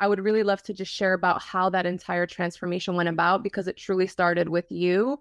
[0.00, 3.66] I would really love to just share about how that entire transformation went about because
[3.66, 5.20] it truly started with you,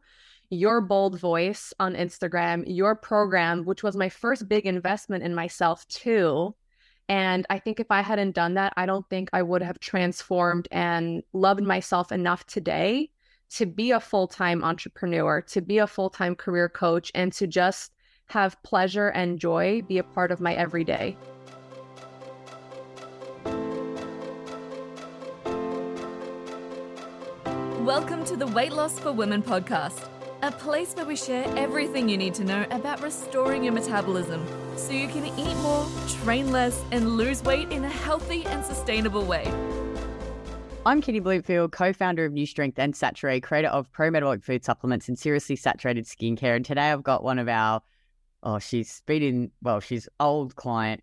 [0.50, 5.88] your bold voice on Instagram, your program, which was my first big investment in myself,
[5.88, 6.56] too.
[7.10, 10.68] And I think if I hadn't done that, I don't think I would have transformed
[10.72, 13.10] and loved myself enough today
[13.50, 17.48] to be a full time entrepreneur, to be a full time career coach, and to
[17.48, 17.94] just
[18.28, 21.16] have pleasure and joy be a part of my everyday.
[27.88, 30.10] Welcome to the Weight Loss for Women podcast,
[30.42, 34.46] a place where we share everything you need to know about restoring your metabolism
[34.76, 35.88] so you can eat more,
[36.22, 39.50] train less, and lose weight in a healthy and sustainable way.
[40.86, 44.66] I'm Kitty Blomfield, co founder of Nu Strength and Saturée, creator of pro metabolic food
[44.66, 46.58] supplements and seriously saturated skincare.
[46.58, 47.82] And today I've got one of our,
[48.44, 51.02] oh, she's been in, well, she's old client.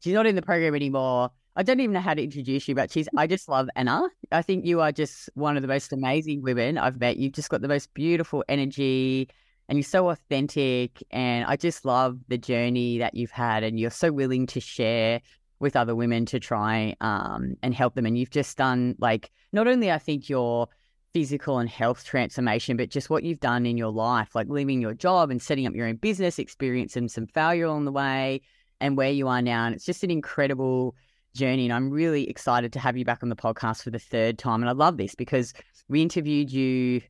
[0.00, 1.30] She's not in the program anymore.
[1.56, 4.08] I don't even know how to introduce you, but she's, I just love Anna.
[4.32, 7.16] I think you are just one of the most amazing women I've met.
[7.16, 9.28] You've just got the most beautiful energy
[9.68, 11.02] and you're so authentic.
[11.12, 13.62] And I just love the journey that you've had.
[13.62, 15.20] And you're so willing to share
[15.60, 18.06] with other women to try um, and help them.
[18.06, 20.68] And you've just done like, not only I think your
[21.12, 24.94] physical and health transformation, but just what you've done in your life, like leaving your
[24.94, 28.40] job and setting up your own business, experiencing some failure along the way
[28.80, 29.66] and where you are now.
[29.66, 30.96] And it's just an incredible
[31.34, 31.64] journey.
[31.66, 34.62] And I'm really excited to have you back on the podcast for the third time.
[34.62, 35.52] And I love this because
[35.88, 37.02] we interviewed you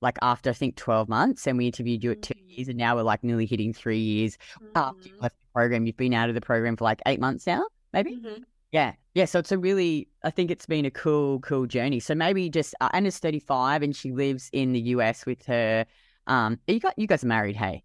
[0.00, 2.50] like after I think 12 months and we interviewed you at two Mm-hmm.
[2.50, 4.36] years and now we're like nearly hitting three years
[4.74, 5.22] after you Mhm.
[5.22, 5.86] left the program.
[5.86, 8.16] You've been out of the program for like eight months now, maybe?
[8.16, 8.42] Mhm.
[8.72, 8.94] Yeah.
[9.14, 9.24] Yeah.
[9.26, 12.00] So it's a really, I think it's been a cool, cool journey.
[12.00, 15.86] So maybe just, uh, Anna's 35 and she lives in the US with her.
[16.26, 17.82] Um, you got, you guys are married, hey?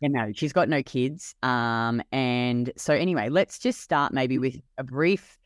[0.00, 0.36] Yeah, married.
[0.36, 1.34] She's got no kids.
[1.42, 5.38] Um, and so anyway, let's just start maybe with a brief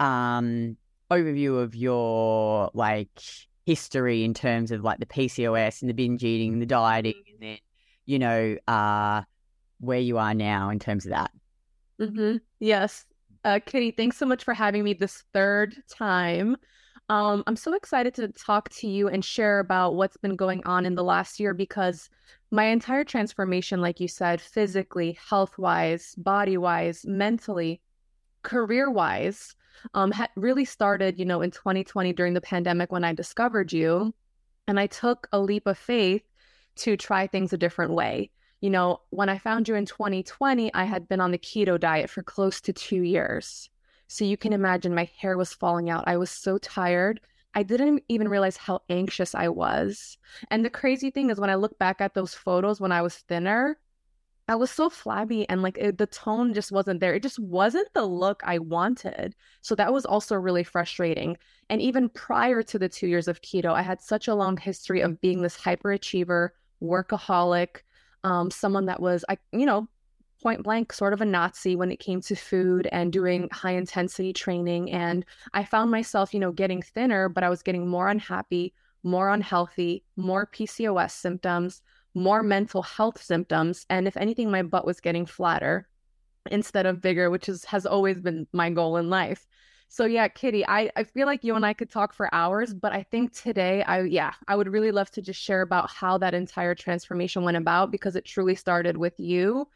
[0.00, 0.76] um
[1.10, 3.22] overview of your like
[3.66, 7.42] history in terms of like the PCOS and the binge eating, and the dieting, and
[7.42, 7.58] then
[8.06, 9.22] you know uh
[9.80, 11.30] where you are now in terms of that.
[12.00, 12.38] Mm-hmm.
[12.60, 13.04] Yes.
[13.44, 16.56] Uh, Kitty, thanks so much for having me this third time.
[17.08, 20.86] Um, I'm so excited to talk to you and share about what's been going on
[20.86, 22.08] in the last year because
[22.50, 27.82] my entire transformation, like you said, physically, health wise, body wise, mentally,
[28.42, 29.54] career wise,
[29.92, 34.14] um, had really started, you know, in 2020 during the pandemic when I discovered you.
[34.66, 36.22] And I took a leap of faith
[36.76, 38.30] to try things a different way
[38.64, 42.08] you know, when I found you in 2020, I had been on the keto diet
[42.08, 43.68] for close to two years.
[44.14, 46.04] So you can imagine my hair was falling out.
[46.06, 47.20] I was so tired.
[47.52, 50.18] I didn't even realize how anxious I was.
[50.52, 53.16] And the crazy thing is, when I look back at those photos when I was
[53.16, 53.76] thinner,
[54.46, 57.12] I was so flabby and like it, the tone just wasn't there.
[57.12, 59.34] It just wasn't the look I wanted.
[59.62, 61.36] So that was also really frustrating.
[61.68, 65.00] And even prior to the two years of keto, I had such a long history
[65.00, 67.78] of being this hyperachiever, workaholic,
[68.22, 69.88] um, someone that was, I, you know,
[70.44, 73.56] point blank, sort of a Nazi when it came to food and doing mm-hmm.
[73.56, 74.92] high intensity training.
[74.92, 75.24] And
[75.54, 80.04] I found myself, you know, getting thinner, but I was getting more unhappy, more unhealthy,
[80.16, 81.80] more PCOS symptoms,
[82.14, 83.86] more mental health symptoms.
[83.88, 85.88] And if anything, my butt was getting flatter
[86.50, 89.46] instead of bigger, which is has always been my goal in life.
[89.88, 92.92] So yeah, Kitty, I, I feel like you and I could talk for hours, but
[92.92, 96.34] I think today I yeah, I would really love to just share about how that
[96.34, 99.68] entire transformation went about because it truly started with you,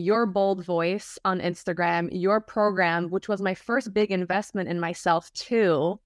[0.00, 5.32] your bold voice on Instagram, your program, which was my first big investment in myself
[5.32, 6.00] too.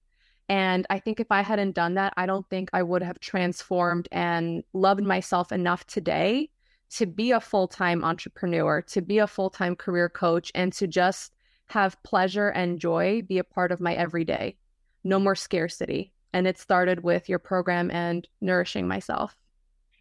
[0.47, 4.07] And I think if I hadn't done that, I don't think I would have transformed
[4.11, 6.49] and loved myself enough today
[6.91, 11.33] to be a full-time entrepreneur, to be a full-time career coach and to just
[11.67, 14.55] have pleasure and joy be a part of my everyday.
[15.03, 16.11] No more scarcity.
[16.31, 19.35] And it started with your program and nourishing myself.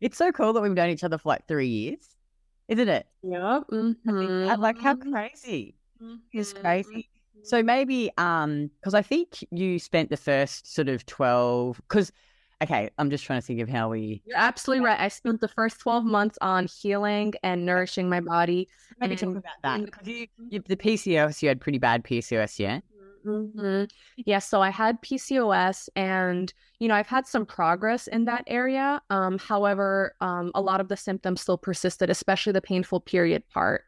[0.00, 2.13] It's so cool that we've known each other for like three years,
[2.68, 3.06] isn't it?
[3.22, 3.64] Yep.
[3.70, 4.60] I mean, mm-hmm.
[4.60, 5.12] Like how mm-hmm.
[5.12, 5.74] crazy.
[6.32, 6.60] It's mm-hmm.
[6.60, 7.08] crazy.
[7.42, 12.10] So maybe um because I think you spent the first sort of 12 cuz
[12.62, 14.98] okay, I'm just trying to think of how we You're absolutely right.
[14.98, 18.68] I spent the first 12 months on healing and nourishing my body.
[18.98, 22.80] maybe talk about that you, you the PCOS you had pretty bad PCOS, yeah?
[23.24, 23.90] Mhm.
[24.16, 29.00] Yeah, so I had PCOS and you know, I've had some progress in that area.
[29.08, 33.84] Um, however, um, a lot of the symptoms still persisted, especially the painful period part,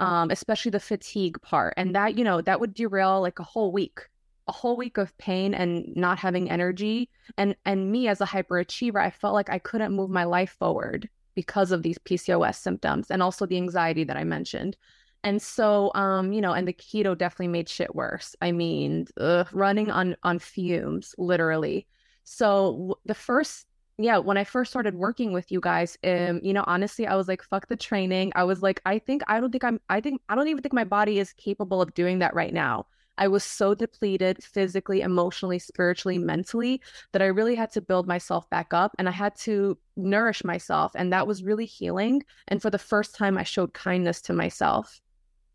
[0.00, 1.74] um, especially the fatigue part.
[1.76, 4.00] And that, you know, that would derail like a whole week,
[4.48, 7.08] a whole week of pain and not having energy.
[7.38, 11.08] And and me as a hyperachiever, I felt like I couldn't move my life forward
[11.36, 14.76] because of these PCOS symptoms and also the anxiety that I mentioned.
[15.22, 18.34] And so, um, you know, and the keto definitely made shit worse.
[18.40, 21.86] I mean, ugh, running on on fumes, literally.
[22.24, 23.66] So the first,
[23.98, 27.28] yeah, when I first started working with you guys, um, you know, honestly, I was
[27.28, 28.32] like, fuck the training.
[28.34, 30.72] I was like, I think I don't think I'm, I think I don't even think
[30.72, 32.86] my body is capable of doing that right now.
[33.18, 36.80] I was so depleted physically, emotionally, spiritually, mentally
[37.12, 40.92] that I really had to build myself back up and I had to nourish myself.
[40.94, 42.22] And that was really healing.
[42.48, 45.02] And for the first time, I showed kindness to myself.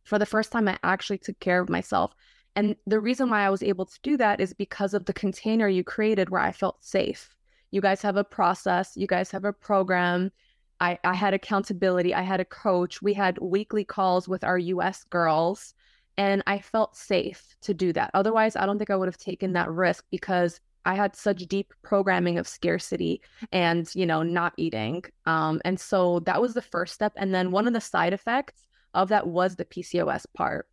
[0.05, 2.13] For the first time, I actually took care of myself.
[2.55, 5.67] And the reason why I was able to do that is because of the container
[5.67, 7.35] you created where I felt safe.
[7.71, 10.31] You guys have a process, you guys have a program.
[10.79, 12.13] I, I had accountability.
[12.13, 13.01] I had a coach.
[13.01, 15.73] We had weekly calls with our US girls
[16.17, 18.11] and I felt safe to do that.
[18.13, 21.73] Otherwise, I don't think I would have taken that risk because I had such deep
[21.81, 25.03] programming of scarcity and, you know, not eating.
[25.25, 27.13] Um, and so that was the first step.
[27.17, 28.65] And then one of the side effects
[28.95, 30.67] of that was the PCOS part.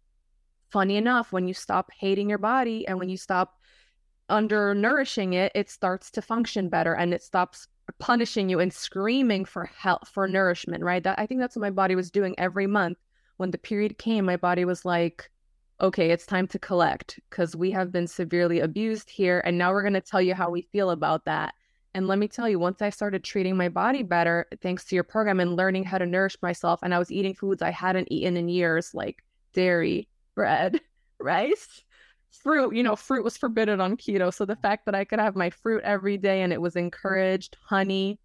[0.70, 3.58] Funny enough, when you stop hating your body and when you stop
[4.30, 9.64] undernourishing it, it starts to function better and it stops punishing you and screaming for
[9.64, 11.02] help for nourishment, right?
[11.02, 12.96] That I think that's what my body was doing every month.
[13.36, 15.30] When the period came, my body was like,
[15.80, 19.42] okay, it's time to collect because we have been severely abused here.
[19.44, 21.54] And now we're going to tell you how we feel about that.
[21.94, 25.04] And let me tell you, once I started treating my body better, thanks to your
[25.04, 28.36] program and learning how to nourish myself, and I was eating foods I hadn't eaten
[28.36, 29.22] in years, like
[29.52, 30.80] dairy, bread,
[31.18, 31.82] rice,
[32.30, 32.74] fruit.
[32.74, 34.32] You know, fruit was forbidden on keto.
[34.32, 37.56] So the fact that I could have my fruit every day and it was encouraged,
[37.62, 38.18] honey,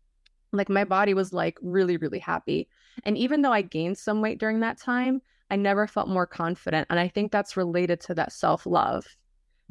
[0.54, 2.70] like my body was like really, really happy.
[3.04, 6.88] And even though I gained some weight during that time, I never felt more confident.
[6.90, 9.06] And I think that's related to that self love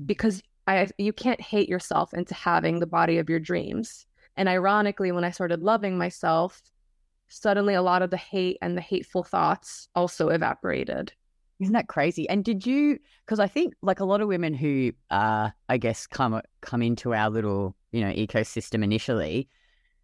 [0.00, 0.06] mm.
[0.06, 4.06] because I you can't hate yourself into having the body of your dreams.
[4.36, 6.60] And ironically, when I started loving myself,
[7.28, 11.12] suddenly a lot of the hate and the hateful thoughts also evaporated.
[11.58, 12.28] Isn't that crazy?
[12.28, 12.98] And did you?
[13.24, 17.14] Because I think like a lot of women who, uh, I guess, come come into
[17.14, 19.48] our little you know ecosystem initially,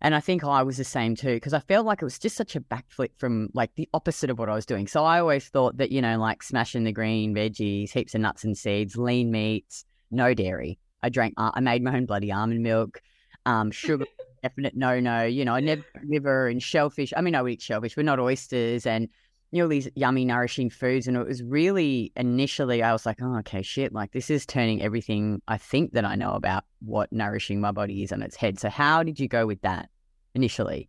[0.03, 2.37] and I think I was the same too, because I felt like it was just
[2.37, 4.89] such a backflip from like the opposite of what I was doing.
[4.89, 8.43] So I always thought that, you know, like smashing the green veggies, heaps of nuts
[8.43, 10.79] and seeds, lean meats, no dairy.
[11.03, 13.01] I drank, uh, I made my own bloody almond milk,
[13.47, 14.07] um, sugar,
[14.43, 15.25] definite no no.
[15.25, 17.13] You know, I never liver and shellfish.
[17.17, 19.09] I mean, I would eat shellfish, but not oysters and,
[19.51, 21.09] you know, these yummy, nourishing foods.
[21.09, 24.83] And it was really initially, I was like, oh, okay, shit, like this is turning
[24.83, 28.59] everything I think that I know about what nourishing my body is on its head.
[28.59, 29.89] So, how did you go with that?
[30.35, 30.89] initially?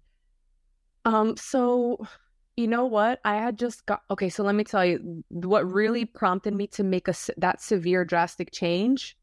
[1.05, 2.05] Um, so
[2.55, 3.19] you know what?
[3.25, 4.29] I had just got okay.
[4.29, 6.17] So let me tell you what really mm-hmm.
[6.17, 9.17] prompted me to make a that severe drastic change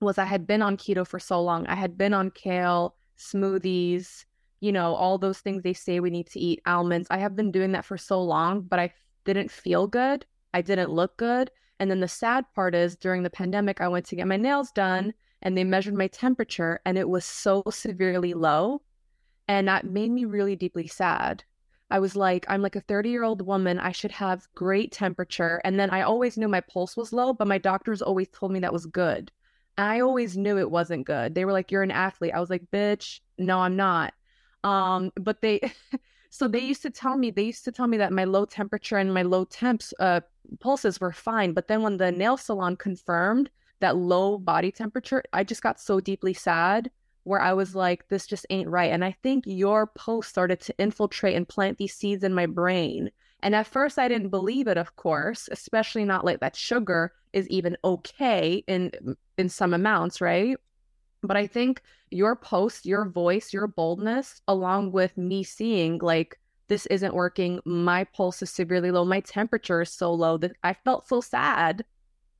[0.00, 1.66] was I had been on keto for so long.
[1.66, 4.24] I had been on kale, smoothies,
[4.60, 7.08] you know, all those things they say we need to eat, almonds.
[7.10, 8.92] I have been doing that for so long, but I
[9.24, 10.26] didn't feel good.
[10.54, 11.50] I didn't look good.
[11.78, 14.70] And then the sad part is during the pandemic, I went to get my nails
[14.70, 18.82] done and they measured my temperature and it was so severely low
[19.48, 21.42] and that made me really deeply sad.
[21.92, 23.78] I was like, I'm like a 30 year old woman.
[23.78, 25.60] I should have great temperature.
[25.62, 28.60] And then I always knew my pulse was low, but my doctors always told me
[28.60, 29.30] that was good.
[29.76, 31.34] I always knew it wasn't good.
[31.34, 32.32] They were like, You're an athlete.
[32.34, 34.14] I was like, Bitch, no, I'm not.
[34.64, 35.60] Um, but they,
[36.30, 38.96] so they used to tell me, they used to tell me that my low temperature
[38.96, 40.22] and my low temps, uh,
[40.60, 41.52] pulses were fine.
[41.52, 43.50] But then when the nail salon confirmed
[43.80, 46.90] that low body temperature, I just got so deeply sad
[47.24, 48.90] where I was like, this just ain't right.
[48.90, 53.10] And I think your post started to infiltrate and plant these seeds in my brain.
[53.42, 57.48] And at first, I didn't believe it, of course, especially not like that sugar is
[57.48, 58.92] even okay in
[59.38, 60.56] in some amounts, right?
[61.22, 66.38] But I think your post, your voice, your boldness, along with me seeing like
[66.68, 70.74] this isn't working, my pulse is severely low, my temperature is so low that I
[70.74, 71.84] felt so sad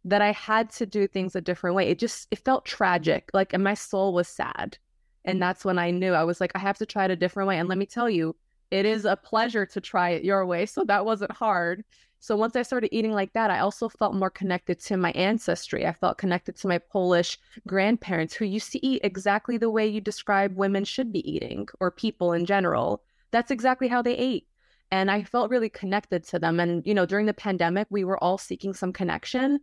[0.04, 1.88] that I had to do things a different way.
[1.88, 3.30] It just it felt tragic.
[3.32, 4.78] Like and my soul was sad.
[5.24, 5.40] And mm.
[5.40, 7.58] that's when I knew I was like, I have to try it a different way.
[7.58, 8.34] And let me tell you,
[8.70, 10.66] it is a pleasure to try it your way.
[10.66, 11.84] So that wasn't hard.
[12.20, 15.86] So once I started eating like that, I also felt more connected to my ancestry.
[15.86, 20.00] I felt connected to my Polish grandparents who used to eat exactly the way you
[20.00, 23.02] describe women should be eating or people in general.
[23.32, 24.46] That's exactly how they ate.
[24.92, 26.60] And I felt really connected to them.
[26.60, 29.58] And, you know, during the pandemic, we were all seeking some connection.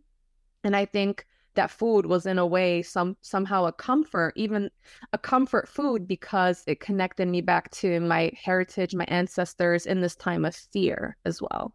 [0.64, 4.70] And I think that food was in a way some somehow a comfort, even
[5.12, 10.16] a comfort food because it connected me back to my heritage, my ancestors in this
[10.16, 11.74] time of fear as well.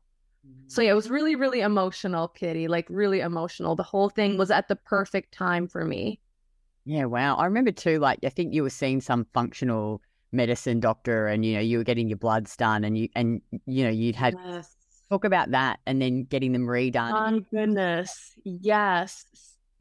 [0.67, 2.67] So yeah, it was really, really emotional, Kitty.
[2.67, 3.75] Like really emotional.
[3.75, 6.19] The whole thing was at the perfect time for me.
[6.85, 7.35] Yeah, wow.
[7.35, 10.01] I remember too, like I think you were seeing some functional
[10.31, 13.83] medicine doctor and you know, you were getting your bloods done and you and you
[13.83, 14.75] know, you'd had yes
[15.09, 17.11] Talk about that and then getting them redone.
[17.11, 18.31] My goodness.
[18.43, 19.25] Yes.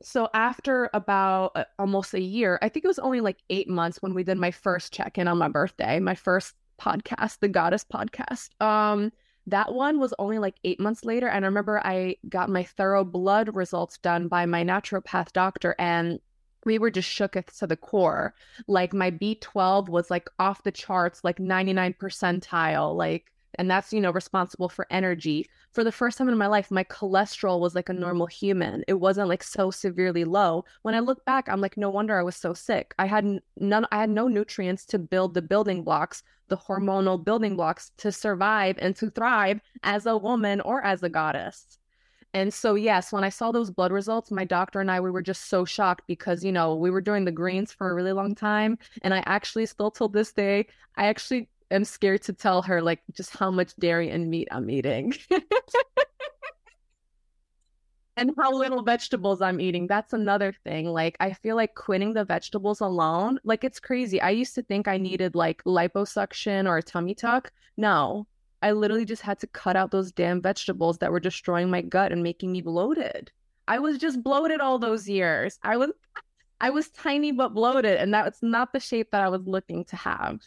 [0.03, 4.03] So after about uh, almost a year, I think it was only like eight months
[4.03, 7.85] when we did my first check in on my birthday, my first podcast, the Goddess
[7.85, 8.51] podcast.
[8.63, 9.13] Um,
[9.47, 11.29] that one was only like eight months later.
[11.29, 16.19] And I remember I got my thorough blood results done by my naturopath doctor, and
[16.65, 18.35] we were just shook to the core.
[18.67, 24.01] Like my B12 was like off the charts, like 99 percentile, like and that's you
[24.01, 25.49] know responsible for energy.
[25.73, 28.03] For the first time in my life my cholesterol was like a mm-hmm.
[28.03, 28.85] normal human.
[28.89, 30.65] It wasn't like so severely low.
[30.83, 32.95] When i look back i'm like no wonder i was so sick.
[32.99, 37.57] I had none i had no nutrients to build the building blocks the hormonal building
[37.57, 41.79] blocks to survive and to thrive as a woman or as a goddess.
[42.35, 45.23] And so, yes, when I saw those blood results, my doctor and I, we were
[45.23, 48.35] just so shocked because, you know, we were doing the greens for a really long
[48.35, 48.77] time.
[49.03, 53.03] And I actually still till this day, I actually am scared to tell her like
[53.13, 55.15] just how much dairy and meat I'm eating.
[58.17, 59.87] and how little vegetables I'm eating.
[59.87, 60.87] That's another thing.
[60.87, 64.21] Like I feel like quitting the vegetables alone, like it's crazy.
[64.21, 67.53] I used to think I needed like liposuction or a tummy tuck.
[67.77, 68.27] No,
[68.63, 72.13] I literally just had to cut out those damn vegetables that were destroying my gut
[72.13, 73.31] and making me bloated.
[73.67, 75.59] I was just bloated all those years.
[75.63, 75.91] I was
[76.61, 79.85] I was tiny but bloated and that was not the shape that I was looking
[79.87, 80.41] to have.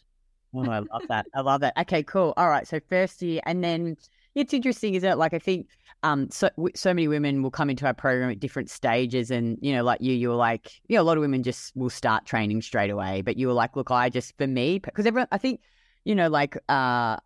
[0.53, 1.27] Oh, I love that.
[1.33, 1.73] I love that.
[1.77, 2.33] Okay, cool.
[2.37, 2.67] All right.
[2.67, 3.97] So first year, and then
[4.35, 5.17] it's interesting, isn't it?
[5.17, 5.67] Like I think
[6.03, 9.73] um so so many women will come into our program at different stages, and you
[9.73, 12.25] know, like you, you were like, you know, a lot of women just will start
[12.25, 15.37] training straight away, but you were like, look, I just for me because everyone, I
[15.37, 15.61] think,
[16.05, 17.17] you know, like uh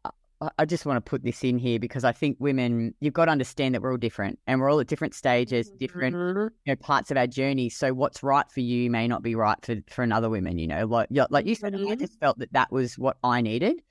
[0.57, 3.31] I just want to put this in here because I think women, you've got to
[3.31, 6.47] understand that we're all different and we're all at different stages, different mm-hmm.
[6.65, 7.69] you know, parts of our journey.
[7.69, 10.85] So what's right for you may not be right for, for another woman, you know,
[10.85, 13.83] like, like you said, I just felt that that was what I needed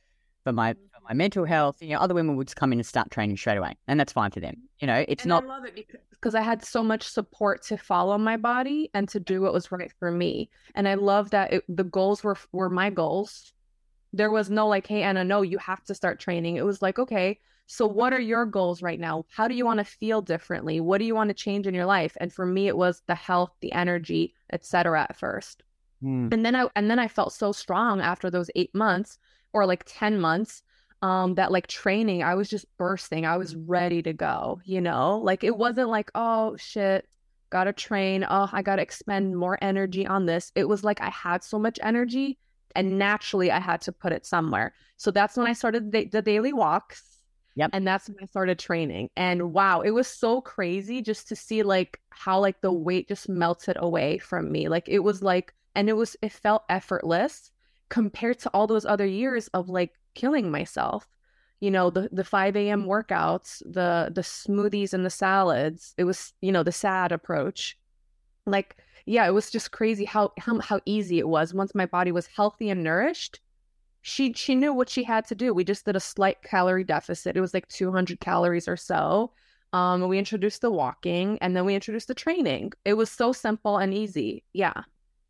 [0.42, 0.82] for my, mm-hmm.
[0.92, 1.76] for my mental health.
[1.80, 4.12] You know, other women would just come in and start training straight away and that's
[4.12, 4.56] fine for them.
[4.80, 5.44] You know, it's and not.
[5.44, 9.20] I love it because I had so much support to follow my body and to
[9.20, 10.50] do what was right for me.
[10.74, 13.52] And I love that it, the goals were, were my goals
[14.12, 16.56] there was no like, hey, Anna, no, you have to start training.
[16.56, 19.24] It was like, okay, so what are your goals right now?
[19.30, 20.80] How do you want to feel differently?
[20.80, 22.16] What do you want to change in your life?
[22.20, 25.02] And for me, it was the health, the energy, etc.
[25.02, 25.62] at first.
[26.02, 26.32] Mm.
[26.32, 29.18] And then I and then I felt so strong after those eight months
[29.52, 30.62] or like 10 months
[31.02, 35.18] um that like training i was just bursting i was ready to go you know
[35.18, 37.08] like it wasn't like oh shit
[37.48, 41.42] gotta train oh i gotta expend more energy on this it was like i had
[41.42, 42.38] so much energy
[42.74, 44.74] and naturally I had to put it somewhere.
[44.96, 47.02] So that's when I started the, the daily walks.
[47.56, 47.70] Yep.
[47.72, 49.08] And that's when I started training.
[49.16, 53.28] And wow, it was so crazy just to see like how like the weight just
[53.28, 54.68] melted away from me.
[54.68, 57.50] Like it was like and it was it felt effortless
[57.88, 61.08] compared to all those other years of like killing myself.
[61.60, 62.84] You know, the the 5 a.m.
[62.84, 65.94] workouts, the the smoothies and the salads.
[65.98, 67.76] It was, you know, the sad approach.
[68.46, 68.76] Like
[69.10, 71.52] yeah, it was just crazy how, how how easy it was.
[71.52, 73.40] Once my body was healthy and nourished,
[74.02, 75.52] she she knew what she had to do.
[75.52, 77.36] We just did a slight calorie deficit.
[77.36, 79.32] It was like 200 calories or so.
[79.72, 82.72] Um, we introduced the walking, and then we introduced the training.
[82.84, 84.44] It was so simple and easy.
[84.52, 84.74] Yeah.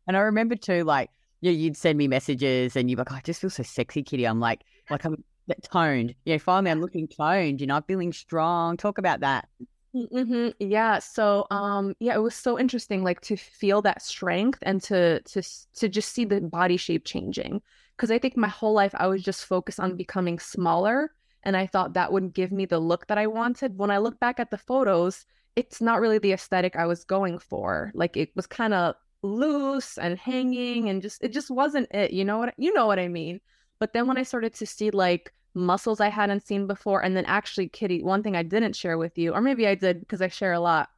[0.07, 1.09] And I remember too, like
[1.41, 4.25] you, you'd send me messages, and you're like, oh, "I just feel so sexy, Kitty."
[4.27, 4.61] I'm like,
[4.91, 5.23] like I'm
[5.71, 6.13] toned.
[6.25, 7.59] Yeah, finally, I'm looking toned.
[7.59, 8.77] You know, I'm feeling strong.
[8.77, 9.49] Talk about that.
[9.95, 10.49] Mm-hmm.
[10.59, 10.99] Yeah.
[10.99, 15.41] So, um, yeah, it was so interesting, like to feel that strength and to to
[15.75, 17.61] to just see the body shape changing.
[17.97, 21.11] Because I think my whole life I was just focused on becoming smaller,
[21.43, 23.77] and I thought that would give me the look that I wanted.
[23.77, 25.25] When I look back at the photos,
[25.57, 27.91] it's not really the aesthetic I was going for.
[27.93, 32.11] Like it was kind of loose and hanging, and just it just wasn't it.
[32.11, 33.41] You know what you know what I mean?
[33.79, 37.03] But then when I started to see like muscles I hadn't seen before.
[37.03, 39.99] And then actually, Kitty, one thing I didn't share with you, or maybe I did
[39.99, 40.89] because I share a lot.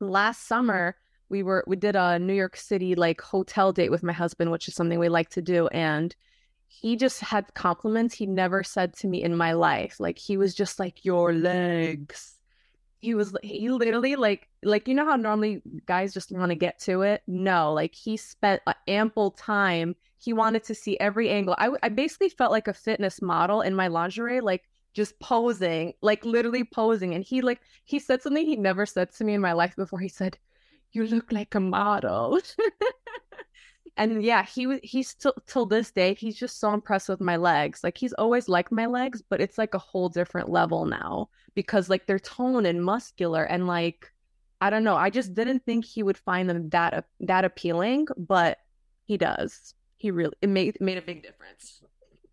[0.00, 0.96] Last summer,
[1.28, 4.68] we were we did a New York City like hotel date with my husband, which
[4.68, 5.68] is something we like to do.
[5.68, 6.14] And
[6.66, 10.00] he just had compliments he never said to me in my life.
[10.00, 12.36] Like he was just like, Your legs
[13.00, 16.78] he was he literally like like you know how normally guys just want to get
[16.78, 21.54] to it no like he spent ample time he wanted to see every angle.
[21.56, 26.24] I, I basically felt like a fitness model in my lingerie like just posing like
[26.26, 27.14] literally posing.
[27.14, 29.98] And he like he said something he never said to me in my life before.
[29.98, 30.38] He said
[30.92, 32.38] you look like a model.
[33.96, 37.36] And yeah he was he's still till this day he's just so impressed with my
[37.36, 37.82] legs.
[37.82, 41.90] Like he's always liked my legs but it's like a whole different level now because
[41.90, 44.12] like they're toned and muscular and like
[44.60, 44.96] i don't know.
[44.96, 48.58] I just didn't think he would find them that that appealing but
[49.04, 51.82] he does he really it made made a big difference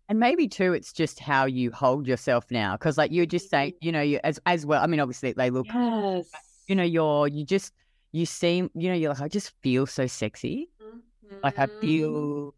[0.08, 2.76] And maybe too, it's just how you hold yourself now.
[2.78, 3.86] Cause like you're just saying, Mm-hmm.
[3.86, 4.82] you know, you as as well.
[4.82, 6.24] I mean, obviously they look, Yes.
[6.66, 7.72] you know, you're you just
[8.12, 10.70] you seem, you know, you're like, I just feel so sexy.
[11.42, 11.80] Like I Mhm.
[11.80, 12.54] feel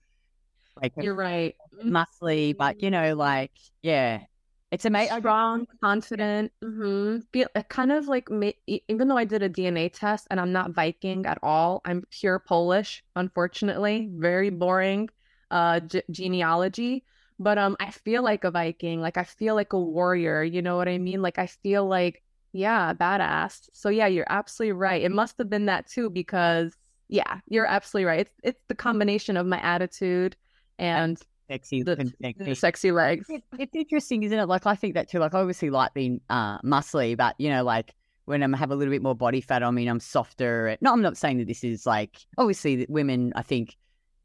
[0.80, 1.56] like You're right.
[1.84, 3.52] muscly, but you know, like
[3.82, 4.20] yeah,
[4.70, 5.18] it's amazing.
[5.18, 6.52] strong, confident.
[6.62, 10.40] hmm Feel kind of like ma- e- even though I did a DNA test and
[10.40, 13.02] I'm not Viking at all, I'm pure Polish.
[13.16, 15.08] Unfortunately, very boring
[15.50, 17.04] uh ge- genealogy.
[17.38, 19.00] But um, I feel like a Viking.
[19.00, 20.42] Like I feel like a warrior.
[20.42, 21.22] You know what I mean?
[21.22, 22.22] Like I feel like
[22.52, 23.68] yeah, badass.
[23.72, 25.02] So yeah, you're absolutely right.
[25.02, 26.76] It must have been that too because
[27.08, 28.20] yeah, you're absolutely right.
[28.20, 30.36] It's it's the combination of my attitude
[30.78, 31.20] and
[31.50, 31.96] sexy, the,
[32.38, 32.92] the sexy.
[32.92, 33.26] legs.
[33.28, 34.46] It- It's interesting, isn't it?
[34.46, 35.18] Like I think that too.
[35.18, 37.94] Like I obviously like being uh muscly, but you know, like
[38.26, 40.76] when I have a little bit more body fat on me, and I'm softer.
[40.80, 43.32] No, I'm not saying that this is like obviously that women.
[43.36, 43.76] I think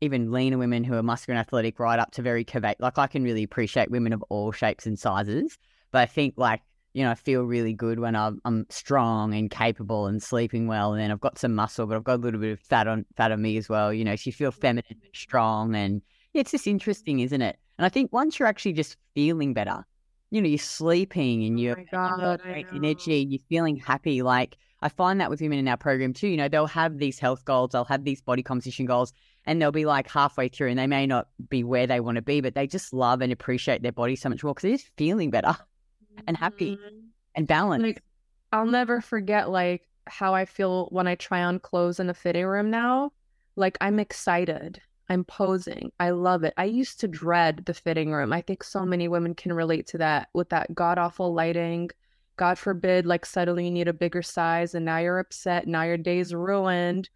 [0.02, 2.76] even leaner women who are muscular and athletic, right up to very curvate.
[2.80, 5.58] Like I can really appreciate women of all shapes and sizes,
[5.92, 6.62] but I think like
[6.94, 10.94] you know I feel really good when I'm I'm strong and capable and sleeping well,
[10.94, 13.06] and then I've got some muscle, but I've got a little bit of fat on
[13.18, 13.92] fat on me as well.
[13.94, 16.02] You know, so you feel feminine and strong and
[16.36, 17.58] it's just interesting, isn't it?
[17.78, 19.86] And I think once you're actually just feeling better,
[20.32, 21.76] you know, you're sleeping and Oh you're
[22.18, 22.72] got God, I great know.
[22.72, 24.22] energy, you're feeling happy.
[24.22, 26.28] Like I find that with women in our program too.
[26.28, 29.14] You know, they'll have these health goals, they'll have these body composition goals,
[29.46, 32.22] and they'll be like halfway through, and they may not be where they want to
[32.22, 34.92] be, but they just love and appreciate their body so much more because they're just
[34.98, 35.56] feeling better
[36.28, 37.12] and happy Mhm.
[37.36, 37.84] and balanced.
[37.84, 38.04] Like
[38.52, 42.46] I'll never forget like how I feel when I try on clothes in a fitting
[42.46, 43.12] room now.
[43.56, 44.82] Like I'm excited.
[45.10, 45.92] I'm posing.
[46.00, 46.54] I love it.
[46.58, 48.34] I used to dread the fitting room.
[48.34, 51.90] I think so many women can relate to that with that god awful lighting.
[52.38, 55.68] God forbid, like suddenly you need a bigger size and now you're upset.
[55.68, 57.10] Now your day's ruined.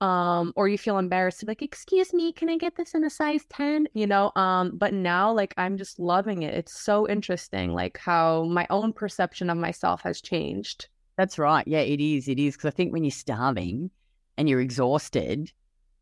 [0.00, 3.44] Um, or you feel embarrassed, like, excuse me, can I get this in a size
[3.50, 3.88] 10?
[3.94, 6.54] You know, um, but now like I'm just loving it.
[6.54, 10.88] It's so interesting, like how my own perception of myself has changed.
[11.16, 11.66] That's right.
[11.66, 12.28] Yeah, it is.
[12.28, 13.90] It is because I think when you're starving
[14.36, 15.52] and you're exhausted,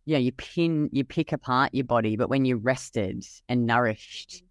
[0.06, 2.16] yeah, you pin, you pick apart your body.
[2.16, 4.42] But when you're rested and nourished,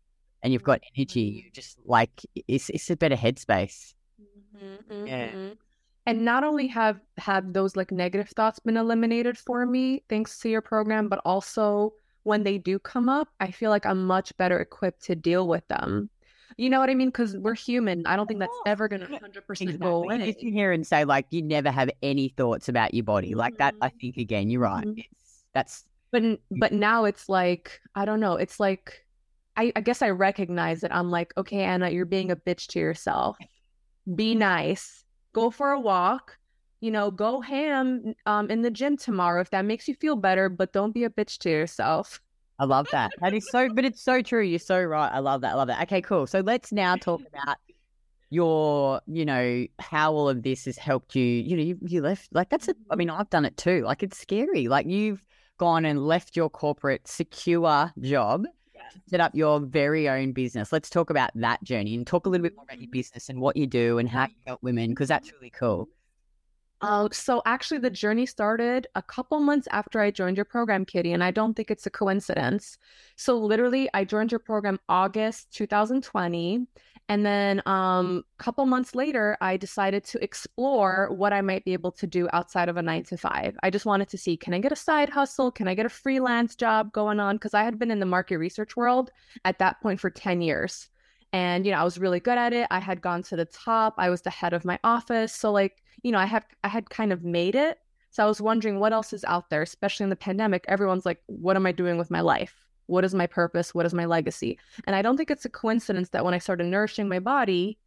[0.43, 3.93] and you've got energy, you just like it's it's a better headspace.
[5.06, 5.32] Yeah.
[5.32, 5.58] Mhm.
[6.08, 10.49] And not only have have those like negative thoughts been eliminated for me thanks to
[10.49, 14.60] your program, but also when they do come up, I feel like I'm much better
[14.60, 16.10] equipped to deal with them.
[16.58, 17.10] You know what I mean?
[17.10, 18.06] Because we're human.
[18.06, 20.15] I don't think that's ever gonna Yeah, 100% go Exactly.
[20.15, 20.29] away.
[20.29, 23.58] If you hear and say like you never have any thoughts about your body, like
[23.58, 23.99] that, I Mhm.
[23.99, 24.88] think again, you're right.
[24.88, 25.03] Mhm.
[25.12, 25.24] It's
[25.55, 28.35] that's But but now it's like I don't know.
[28.35, 29.03] It's like
[29.57, 30.91] I, I guess I recognize it.
[30.93, 33.37] I'm like, okay, Anna, you're being a bitch to yourself.
[34.13, 35.03] Be nice.
[35.33, 36.37] Go for a walk.
[36.81, 40.49] You know, go ham um in the gym tomorrow if that makes you feel better.
[40.49, 42.21] But don't be a bitch to yourself.
[42.57, 43.11] I love that.
[43.19, 44.41] That is so, but it's so true.
[44.41, 45.11] You're so right.
[45.11, 45.51] I love that.
[45.51, 45.81] I love that.
[45.83, 46.25] Okay, cool.
[46.25, 47.57] So let's now talk about
[48.29, 51.25] your, you know, how all of this has helped you.
[51.25, 53.81] You know, you, you left, like, that's, a, I mean, I've done it too.
[53.81, 54.69] Like, it's scary.
[54.69, 55.21] Like, you've
[55.57, 60.71] gone and left your corporate secure job to set up your very own business.
[60.71, 63.39] Let's talk about that journey and talk a little bit more about your business and
[63.39, 65.89] what you do and how you help women, because that's really cool.
[66.81, 71.13] Um, so actually, the journey started a couple months after I joined your program, Kitty,
[71.13, 72.77] and I don't think it's a coincidence.
[73.15, 76.67] So literally, I joined your program August 2020,
[77.07, 81.73] and then um, a couple months later, I decided to explore what I might be
[81.73, 83.55] able to do outside of a nine to five.
[83.61, 85.51] I just wanted to see, can I get a side hustle?
[85.51, 87.35] Can I get a freelance job going on?
[87.35, 89.11] Because I had been in the market research world
[89.43, 90.89] at that point for 10 years.
[91.31, 92.67] And, you know, I was really good at it.
[92.71, 93.93] I had gone to the top.
[93.97, 95.33] I was the head of my office.
[95.33, 97.77] So like, you know, I had I had kind of made it.
[98.09, 100.65] So I was wondering what else is out there, especially in the pandemic.
[100.67, 102.64] Everyone's like, what am I doing with my life?
[102.88, 103.74] What is my purpose?
[103.74, 104.60] What is my legacy?
[104.86, 107.78] And I don't think it's a coincidence that when I started nourishing my body,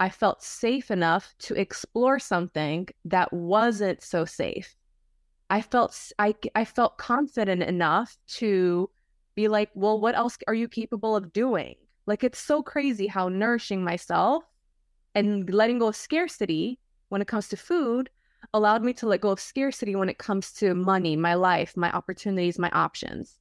[0.00, 4.74] I felt safe enough to explore something that wasn't so safe.
[5.50, 8.90] I felt I I felt confident enough to
[9.34, 11.74] be like, well, what else are you capable of doing?
[12.06, 14.44] Like it's so crazy how nourishing myself
[15.14, 18.10] and letting go of scarcity when it comes to food
[18.54, 21.90] allowed me to let go of scarcity when it comes to money, my life, my
[21.92, 23.38] opportunities, my options.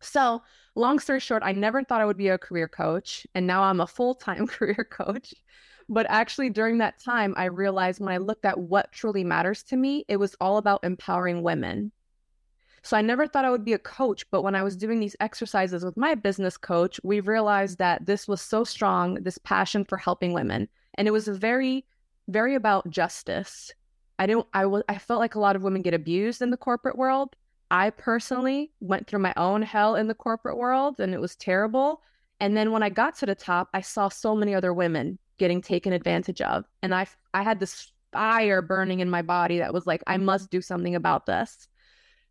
[0.00, 0.42] So,
[0.74, 3.80] long story short, I never thought I would be a career coach, and now I'm
[3.80, 5.34] a full time career coach.
[5.88, 9.76] But actually, during that time, I realized when I looked at what truly matters to
[9.76, 11.92] me, it was all about empowering women.
[12.82, 15.16] So I never thought I would be a coach, but when I was doing these
[15.20, 19.98] exercises with my business coach, we realized that this was so strong, this passion for
[19.98, 20.68] helping women.
[20.94, 21.84] And it was very,
[22.28, 23.72] very about justice.
[24.18, 26.56] I didn't I was I felt like a lot of women get abused in the
[26.56, 27.36] corporate world.
[27.70, 32.02] I personally went through my own hell in the corporate world and it was terrible.
[32.40, 35.62] And then when I got to the top, I saw so many other women getting
[35.62, 36.64] taken advantage of.
[36.82, 40.50] And I I had this fire burning in my body that was like, I must
[40.50, 41.68] do something about this.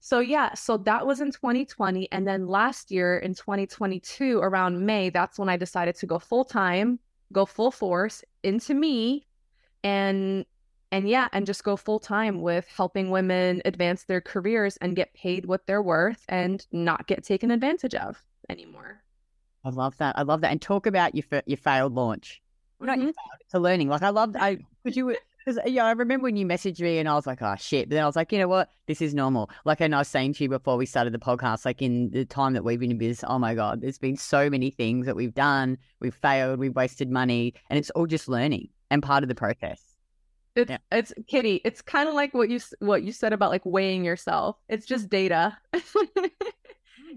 [0.02, 5.10] So yeah, so that was in 2020 and then last year in 2022 around May,
[5.10, 7.00] that's when I decided to go full time,
[7.34, 9.28] go full force into me
[9.84, 10.46] and
[10.92, 15.14] and yeah, and just go full time with helping women advance their careers and get
[15.14, 18.18] paid what they're worth and not get taken advantage of
[18.50, 19.04] anymore.
[19.64, 20.18] I love that.
[20.18, 20.52] I love that.
[20.52, 22.42] And talk about your your failed launch.
[22.80, 23.06] Well, not mm-hmm.
[23.06, 23.90] your failed, it's a learning.
[23.90, 27.08] Like I love I because you because yeah, I remember when you messaged me and
[27.08, 27.90] I was like, oh shit.
[27.90, 28.70] But then I was like, you know what?
[28.88, 29.50] This is normal.
[29.66, 32.26] Like and I was saying to you before we started the podcast, like in the
[32.26, 35.16] time that we've been in business, oh my God, there's been so many things that
[35.16, 39.30] we've done, we've failed, we've wasted money, and it's all just learning and part of
[39.30, 39.89] the process.
[40.56, 40.78] It's yeah.
[40.92, 41.62] it's Kitty.
[41.64, 44.58] It's kind of like what you what you said about like weighing yourself.
[44.68, 45.58] It's just data.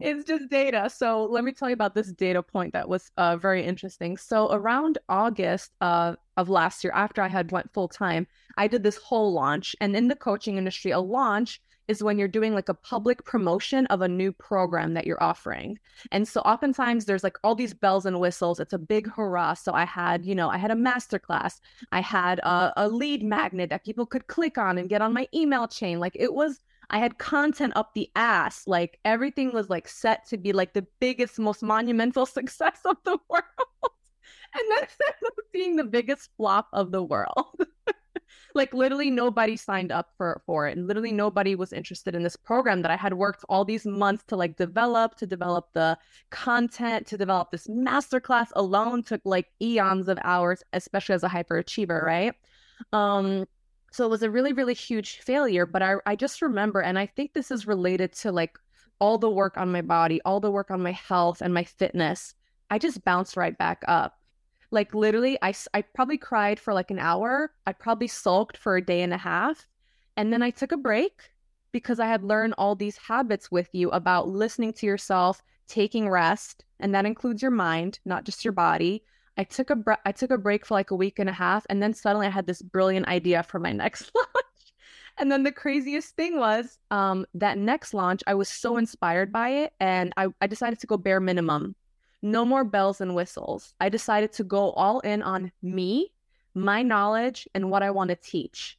[0.00, 0.90] it's just data.
[0.90, 4.16] So let me tell you about this data point that was uh, very interesting.
[4.16, 8.82] So around August uh, of last year, after I had went full time, I did
[8.82, 9.74] this whole launch.
[9.80, 13.86] And in the coaching industry, a launch is when you're doing like a public promotion
[13.86, 15.78] of a new program that you're offering.
[16.10, 18.60] And so oftentimes there's like all these bells and whistles.
[18.60, 19.54] It's a big hurrah.
[19.54, 21.60] So I had, you know, I had a masterclass.
[21.90, 25.28] I had a, a lead magnet that people could click on and get on my
[25.34, 26.00] email chain.
[26.00, 28.66] Like it was I had content up the ass.
[28.66, 33.18] Like everything was like set to be like the biggest, most monumental success of the
[33.28, 33.44] world.
[34.54, 34.86] and then
[35.52, 37.51] being the biggest flop of the world.
[38.54, 42.36] Like literally nobody signed up for for it and literally nobody was interested in this
[42.36, 45.96] program that i had worked all these months to like develop to develop the
[46.30, 52.02] content to develop this masterclass alone took like eons of hours especially as a hyperachiever
[52.02, 52.34] right
[52.92, 53.46] um
[53.92, 55.66] so it was a really, really huge failure.
[55.66, 58.58] But I, I just remember, and I think this is related to like
[58.98, 62.34] all the work on my body, all the work on my health and my fitness.
[62.70, 64.18] I just bounced right back up.
[64.72, 67.52] Like literally, I, I probably cried for like an hour.
[67.66, 69.66] I probably sulked for a day and a half.
[70.16, 71.30] And then I took a break
[71.70, 76.64] because I had learned all these habits with you about listening to yourself, taking rest,
[76.80, 79.04] and that includes your mind, not just your body,
[79.36, 81.66] I took a bre- I took a break for like a week and a half,
[81.70, 84.72] and then suddenly I had this brilliant idea for my next launch.
[85.18, 89.48] And then the craziest thing was um, that next launch, I was so inspired by
[89.50, 91.74] it, and I, I decided to go bare minimum,
[92.22, 93.74] no more bells and whistles.
[93.80, 96.12] I decided to go all in on me,
[96.54, 98.78] my knowledge, and what I want to teach.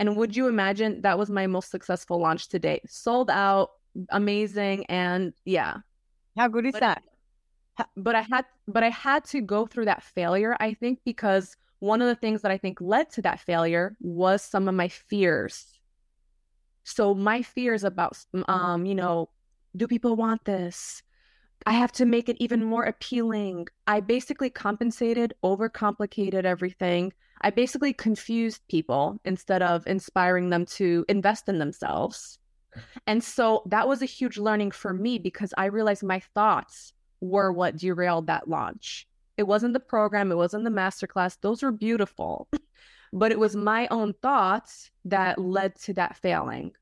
[0.00, 2.82] And would you imagine that was my most successful launch to date?
[2.88, 3.70] Sold out,
[4.10, 5.78] amazing, and yeah.
[6.36, 7.02] How good is but, that?
[7.96, 12.02] but I had but I had to go through that failure I think because one
[12.02, 15.78] of the things that I think led to that failure was some of my fears.
[16.84, 19.28] So my fears about um you know
[19.76, 21.02] do people want this?
[21.66, 23.68] I have to make it even more appealing.
[23.86, 27.12] I basically compensated, overcomplicated everything.
[27.40, 32.38] I basically confused people instead of inspiring them to invest in themselves.
[33.06, 37.52] And so that was a huge learning for me because I realized my thoughts were
[37.52, 39.06] what derailed that launch.
[39.36, 41.38] It wasn't the program, it wasn't the masterclass.
[41.40, 42.48] Those were beautiful,
[43.12, 46.72] but it was my own thoughts that led to that failing.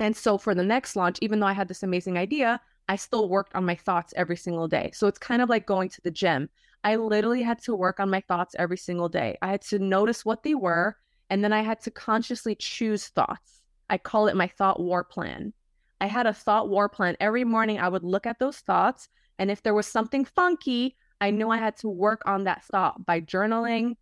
[0.00, 3.28] And so for the next launch, even though I had this amazing idea, I still
[3.28, 4.90] worked on my thoughts every single day.
[4.94, 6.48] So it's kind of like going to the gym.
[6.84, 9.36] I literally had to work on my thoughts every single day.
[9.42, 10.96] I had to notice what they were,
[11.28, 13.62] and then I had to consciously choose thoughts.
[13.90, 15.52] I call it my thought war plan.
[16.00, 17.16] I had a thought war plan.
[17.20, 21.30] Every morning, I would look at those thoughts and if there was something funky, I
[21.30, 23.96] knew I had to work on that thought by journaling,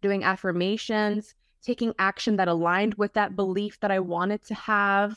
[0.00, 5.16] doing affirmations, taking action that aligned with that belief that I wanted to have.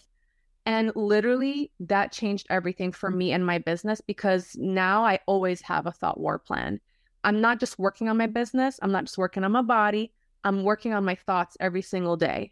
[0.65, 5.85] And literally, that changed everything for me and my business because now I always have
[5.85, 6.79] a thought war plan.
[7.23, 10.11] I'm not just working on my business, I'm not just working on my body,
[10.43, 12.51] I'm working on my thoughts every single day.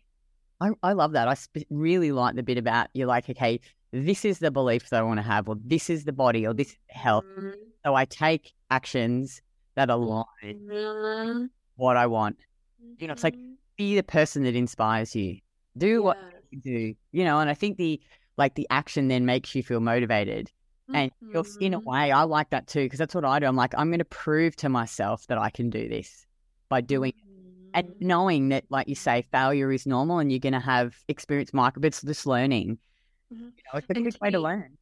[0.61, 1.27] I, I love that.
[1.27, 3.59] I sp- really like the bit about you're like, okay,
[3.91, 6.53] this is the belief that I want to have, or this is the body, or
[6.53, 7.25] this health.
[7.37, 7.51] Mm-hmm.
[7.85, 9.41] So I take actions
[9.75, 11.45] that align mm-hmm.
[11.75, 12.37] what I want.
[12.97, 13.53] You know, it's like mm-hmm.
[13.77, 15.37] be the person that inspires you.
[15.77, 15.99] Do yeah.
[15.99, 16.17] what
[16.61, 16.93] do.
[17.11, 18.01] You know, and I think the
[18.37, 20.51] like the action then makes you feel motivated.
[20.93, 21.89] And you're in a mm-hmm.
[21.89, 23.45] way, I like that too, because that's what I do.
[23.45, 26.25] I'm like, I'm going to prove to myself that I can do this
[26.69, 27.13] by doing
[27.73, 28.07] and mm-hmm.
[28.07, 31.81] knowing that, like you say, failure is normal and you're going to have experience micro,
[31.81, 32.77] but it's just learning.
[33.33, 33.43] Mm-hmm.
[33.43, 34.77] You know, it's a good way to learn.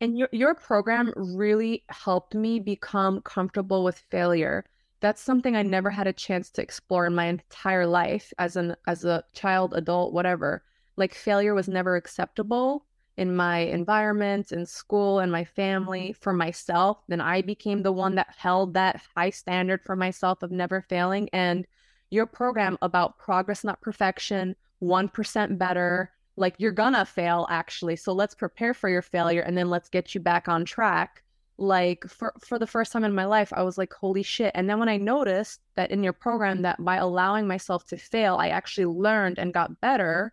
[0.00, 4.64] And your your program really helped me become comfortable with failure.
[5.00, 8.76] That's something I never had a chance to explore in my entire life as an
[8.86, 10.62] as a child, adult, whatever.
[10.98, 12.84] Like failure was never acceptable.
[13.16, 16.20] in my environment, in school, and my family mm-hmm.
[16.22, 20.52] for myself, then I became the one that held that high standard for myself of
[20.52, 21.28] never failing.
[21.32, 21.66] And
[22.10, 27.96] your program about progress, not perfection, 1% better, like you're gonna fail actually.
[27.96, 31.22] So let's prepare for your failure and then let's get you back on track.
[31.58, 34.52] Like for for the first time in my life, I was like, holy shit.
[34.54, 38.36] And then when I noticed that in your program that by allowing myself to fail,
[38.36, 40.32] I actually learned and got better,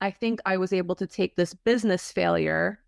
[0.00, 2.80] I think I was able to take this business failure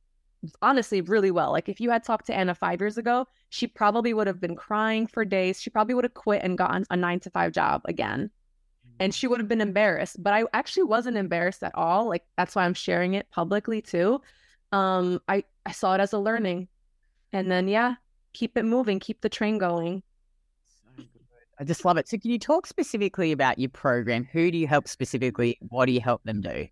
[0.63, 1.51] honestly really well.
[1.53, 4.57] Like if you had talked to Anna five years ago, she probably would have been
[4.57, 5.61] crying for days.
[5.61, 8.31] She probably would have quit and gotten a nine to five job again.
[9.01, 10.23] And she would have been embarrassed.
[10.23, 12.09] But I actually wasn't embarrassed at all.
[12.09, 14.21] Like that's why I'm sharing it publicly too.
[14.73, 16.69] Um, I, I saw it as a learning.
[17.33, 17.95] And then yeah,
[18.33, 20.03] keep it moving, keep the train going.
[21.61, 22.09] I just love it.
[22.09, 24.29] So can you talk specifically about your program?
[24.33, 25.59] Who do you help specifically?
[25.69, 26.69] What do you help them do?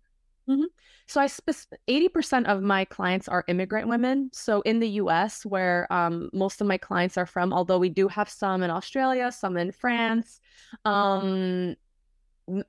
[0.49, 0.63] Mm-hmm.
[1.07, 4.29] So I spe- 80% of my clients are immigrant women.
[4.33, 8.07] So in the US, where um, most of my clients are from, although we do
[8.07, 10.39] have some in Australia, some in France,
[10.85, 11.75] um,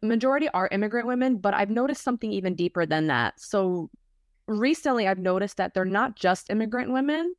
[0.03, 3.41] majority are immigrant women, but I've noticed something even deeper than that.
[3.41, 3.91] So
[4.47, 7.35] recently I've noticed that they're not just immigrant women,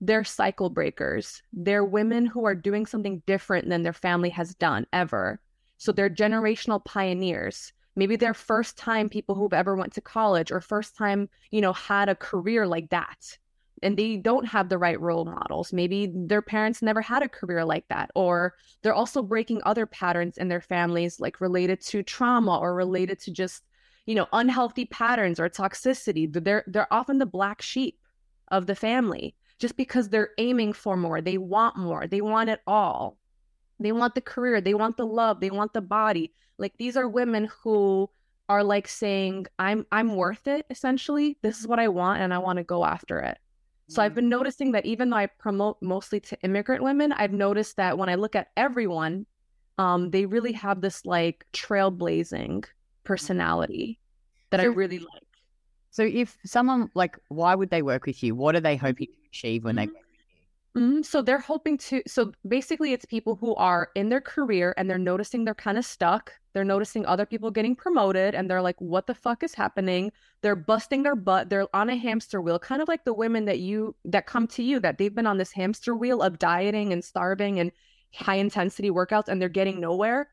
[0.00, 1.42] they're cycle breakers.
[1.54, 5.40] They're women who are doing something different than their family has done ever.
[5.78, 10.60] So they're generational pioneers maybe they're first time people who've ever went to college or
[10.60, 13.38] first time you know had a career like that.
[13.82, 15.70] And they don't have the right role models.
[15.70, 20.38] Maybe their parents never had a career like that or they're also breaking other patterns
[20.38, 23.64] in their families like related to trauma or related to just
[24.06, 26.32] you know unhealthy patterns or toxicity.
[26.32, 27.98] They're they're often the black sheep
[28.48, 29.34] of the family.
[29.58, 33.16] Just because they're aiming for more they want more they want it all
[33.78, 37.08] they want the career they want the love they want the body like these are
[37.08, 38.08] women who
[38.48, 41.38] are like saying, I'm I'm worth it, essentially.
[41.42, 43.38] This is what I want and I want to go after it.
[43.88, 44.16] So I've mm.
[44.16, 48.08] been noticing that even though I promote mostly to immigrant women, I've noticed that when
[48.08, 49.26] I look at everyone,
[49.78, 52.64] um, they really have this like trailblazing
[53.04, 54.00] personality
[54.50, 55.22] that so, I really like.
[55.90, 58.34] So if someone like, why would they work with you?
[58.34, 59.92] What are they hoping to achieve when mm-hmm.
[59.92, 60.00] they
[60.76, 61.02] Mm-hmm.
[61.02, 62.02] So they're hoping to.
[62.06, 65.86] So basically, it's people who are in their career and they're noticing they're kind of
[65.86, 66.32] stuck.
[66.52, 70.12] They're noticing other people getting promoted and they're like, what the fuck is happening?
[70.42, 71.48] They're busting their butt.
[71.48, 74.62] They're on a hamster wheel, kind of like the women that you that come to
[74.62, 77.72] you that they've been on this hamster wheel of dieting and starving and
[78.14, 80.28] high intensity workouts and they're getting nowhere.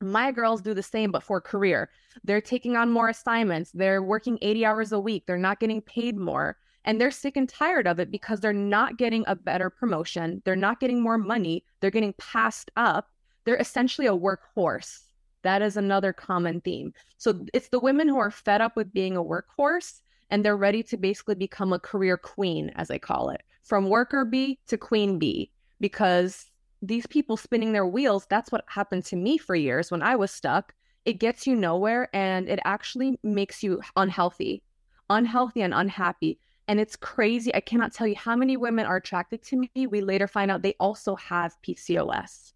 [0.00, 1.90] My girls do the same, but for career.
[2.22, 3.72] They're taking on more assignments.
[3.72, 5.24] They're working 80 hours a week.
[5.26, 8.96] They're not getting paid more and they're sick and tired of it because they're not
[8.96, 10.42] getting a better promotion.
[10.44, 11.64] They're not getting more money.
[11.80, 13.08] They're getting passed up.
[13.44, 15.00] They're essentially a workhorse.
[15.42, 16.92] That is another common theme.
[17.18, 20.82] So it's the women who are fed up with being a workhorse and they're ready
[20.84, 25.18] to basically become a career queen, as I call it, from worker bee to queen
[25.18, 26.46] bee, because
[26.82, 30.30] these people spinning their wheels, that's what happened to me for years when I was
[30.30, 30.74] stuck.
[31.04, 34.62] It gets you nowhere and it actually makes you unhealthy,
[35.08, 36.38] unhealthy and unhappy
[36.70, 37.52] and it's crazy.
[37.52, 39.88] I cannot tell you how many women are attracted to me.
[39.88, 42.52] We later find out they also have PCOS.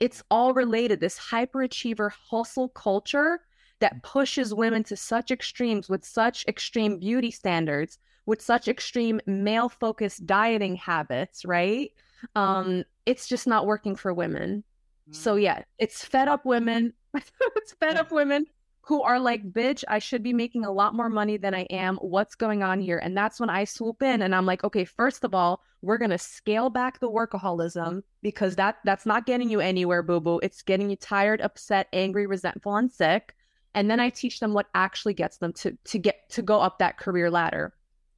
[0.00, 1.00] It's all related.
[1.00, 3.40] This hyperachiever hustle culture
[3.80, 9.68] that pushes women to such extremes with such extreme beauty standards, with such extreme male
[9.68, 11.90] focused dieting habits, right?
[12.36, 14.64] Um, it's just not working for women.
[15.10, 15.42] So, mm.
[15.42, 16.94] yeah, it's fed up women.
[17.14, 18.46] it's fed up women
[18.88, 21.98] who are like, bitch, I should be making a lot more money than I am.
[21.98, 22.96] What's going on here?
[22.96, 26.16] And that's when I swoop in and I'm like, okay, first of all, we're gonna
[26.16, 30.40] scale back the workaholism because that that's not getting you anywhere, boo boo.
[30.42, 33.36] It's getting you tired, upset, angry, resentful, and sick.
[33.74, 36.78] And then I teach them what actually gets them to to get to go up
[36.78, 37.74] that career ladder.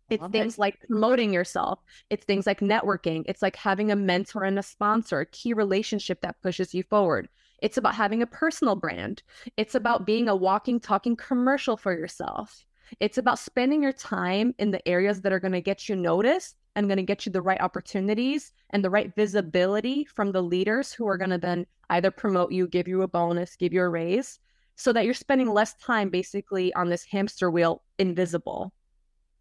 [0.09, 0.61] It's things it.
[0.61, 1.80] like promoting yourself.
[2.11, 3.24] It's things like networking.
[3.26, 7.28] It's like having a mentor and a sponsor, a key relationship that pushes you forward.
[7.62, 9.23] It's about having a personal brand.
[9.57, 10.05] It's about mm-hmm.
[10.05, 12.64] being a walking, talking commercial for yourself.
[12.99, 16.57] It's about spending your time in the areas that are going to get you noticed
[16.75, 20.92] and going to get you the right opportunities and the right visibility from the leaders
[20.92, 23.88] who are going to then either promote you, give you a bonus, give you a
[23.88, 24.38] raise,
[24.77, 28.73] so that you're spending less time basically on this hamster wheel invisible.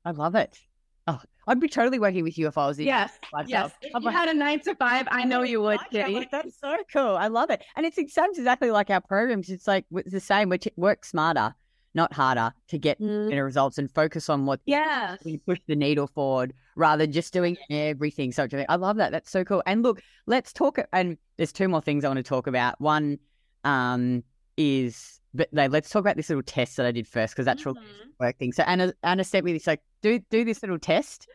[0.05, 0.59] I love it.
[1.07, 3.71] Oh, I'd be totally working with you if I was in yes, yes.
[3.81, 5.79] If you had a nine to five, I know you would.
[5.91, 7.17] Like, that's so cool.
[7.17, 9.49] I love it, and it's it sounds exactly like our programs.
[9.49, 10.49] It's like it's the same.
[10.49, 11.55] We work smarter,
[11.95, 13.29] not harder, to get mm.
[13.29, 14.59] better results and focus on what.
[14.65, 18.31] Yeah, we push the needle forward rather than just doing everything.
[18.31, 19.11] So I love that.
[19.11, 19.63] That's so cool.
[19.65, 20.77] And look, let's talk.
[20.93, 22.79] And there's two more things I want to talk about.
[22.79, 23.17] One
[23.63, 24.23] um,
[24.55, 27.65] is but no, let's talk about this little test that I did first because that's
[27.65, 28.11] really Mhm.
[28.19, 28.51] work thing.
[28.51, 31.27] So Anna Anna sent me this like do do this little test.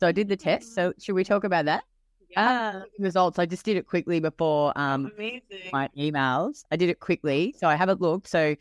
[0.00, 0.74] So I did the test.
[0.74, 1.84] So should we talk about that?
[2.30, 2.82] Yeah.
[2.98, 3.38] Results.
[3.38, 5.70] I just did it quickly before um Amazing.
[5.72, 6.64] my emails.
[6.70, 8.28] I did it quickly, so I haven't looked.
[8.28, 8.54] So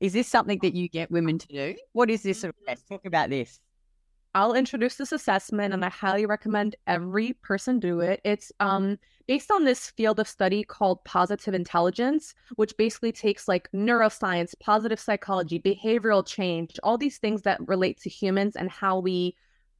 [0.00, 1.74] is this something that you get women to do?
[1.92, 2.86] What is this sort of test?
[2.88, 3.60] Talk about this.
[4.34, 8.20] I'll introduce this assessment and I highly recommend every person do it.
[8.24, 13.70] It's um based on this field of study called positive intelligence, which basically takes like
[13.72, 19.36] neuroscience, positive psychology, behavioral change, all these things that relate to humans and how we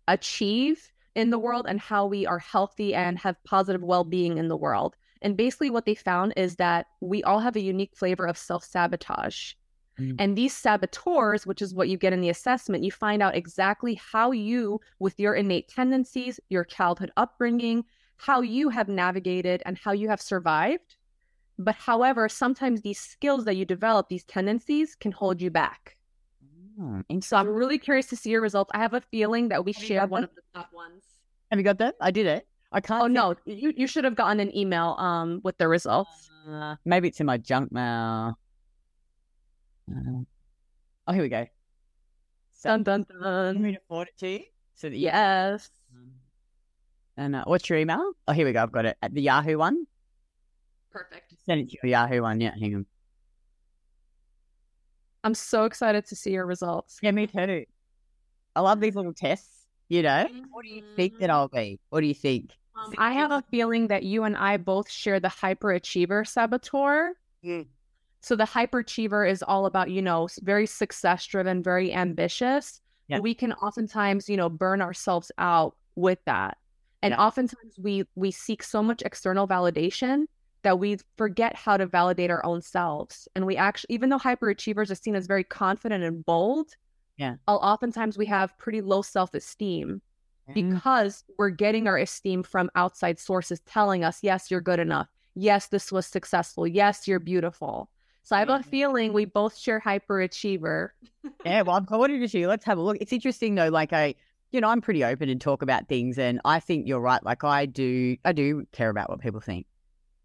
[0.07, 4.57] achieve in the world and how we are healthy and have positive well-being in the
[4.57, 4.97] world.
[5.23, 9.55] And basically what they found is that we all have a unique flavor of self-sabotage.
[9.99, 10.17] Mm.
[10.19, 13.95] And these saboteurs, which is what you get in the assessment, you find out exactly
[13.95, 17.85] how you, with your innate tendencies, your childhood upbringing,
[18.17, 20.97] how you have navigated and how you have survived.
[21.59, 25.97] But however, sometimes these skills that you develop, these tendencies, can hold you back.
[26.77, 28.71] Hmm, So I'm really curious to see your results.
[28.73, 30.31] I have a feeling that we Have share one them?
[30.31, 31.03] of the top ones.
[31.51, 31.97] Have you got that?
[32.01, 32.47] I did it.
[32.71, 33.03] I can't.
[33.03, 36.31] Oh see- no, you you should have gotten an email um with the results.
[36.47, 38.39] Uh, maybe it's in my junk mail.
[39.91, 40.23] Uh,
[41.07, 41.47] oh, here we go.
[42.53, 43.63] So, Dun dun let dun.
[43.63, 44.41] me to forward it to you.
[44.75, 45.71] So that you Yes.
[47.17, 48.13] And uh, what's your email?
[48.27, 48.63] Oh, here we go.
[48.63, 48.97] I've got it.
[49.03, 49.87] At the Yahoo one.
[50.93, 51.35] Perfect.
[51.47, 52.41] Send it to your Yahoo one.
[52.41, 52.87] Yeah, hang on.
[55.25, 56.99] I'm so excited to see your results.
[57.03, 57.65] Yeah, me too.
[58.55, 59.67] I love these little tests.
[59.89, 61.81] You know, what do you think that I'll be?
[61.91, 62.53] What do you think?
[62.77, 67.15] Um, I have a feeling that you and I both share the hyperachiever saboteur.
[67.45, 67.67] Mm.
[68.21, 72.81] So the hyperachiever is all about, you know, very success driven, very ambitious.
[73.09, 73.21] Yeah.
[73.21, 76.59] We can oftentimes, you know, burn ourselves out with that.
[77.03, 77.21] And Yeah.
[77.25, 80.27] oftentimes we we seek so much external validation
[80.63, 83.29] that we forget how to validate our own selves.
[83.37, 86.71] And we actually even though hyperachievers are seen as very confident and bold,
[87.17, 87.37] Yeah.
[87.47, 90.03] oftentimes we have pretty low self-esteem
[90.49, 90.55] Mm.
[90.55, 95.09] because we're getting our esteem from outside sources telling us, yes, you're good enough.
[95.35, 96.67] Yes, this was successful.
[96.67, 97.91] Yes, you're beautiful.
[98.29, 98.65] So I have a Mhm.
[98.67, 100.91] feeling we both share hyperachiever.
[101.47, 102.47] yeah, well, I'm forwarded it to you.
[102.47, 102.99] Let's have a look.
[103.01, 103.71] It's interesting though.
[103.71, 104.17] Like I,
[104.53, 107.25] you know, I'm pretty open and talk about things, and I think you're right.
[107.25, 109.67] Like I do, I do care about what people think,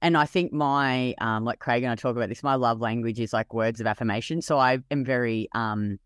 [0.02, 2.44] and I think my, um, like Craig and I talk about this.
[2.44, 4.42] My love language is like words of affirmation.
[4.42, 5.98] So I am very, um,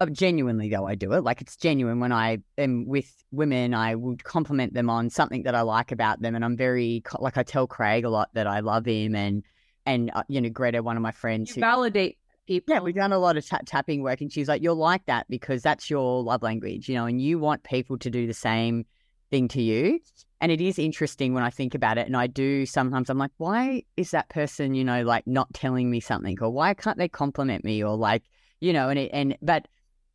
[0.00, 1.24] uh, genuinely though I do it.
[1.24, 3.72] Like it's genuine when I am with women.
[3.72, 7.38] I would compliment them on something that I like about them, and I'm very like
[7.38, 9.42] I tell Craig a lot that I love him, and
[9.86, 12.74] and uh, you know Greta, one of my friends, who validate people.
[12.74, 15.26] yeah, we've done a lot of tap tapping work, and she's like, "You're like that
[15.28, 18.84] because that's your love language, you know, and you want people to do the same
[19.30, 20.00] thing to you."
[20.40, 23.10] And it is interesting when I think about it, and I do sometimes.
[23.10, 26.74] I'm like, "Why is that person, you know, like not telling me something, or why
[26.74, 28.24] can't they compliment me, or like,
[28.60, 29.68] you know?" And it and but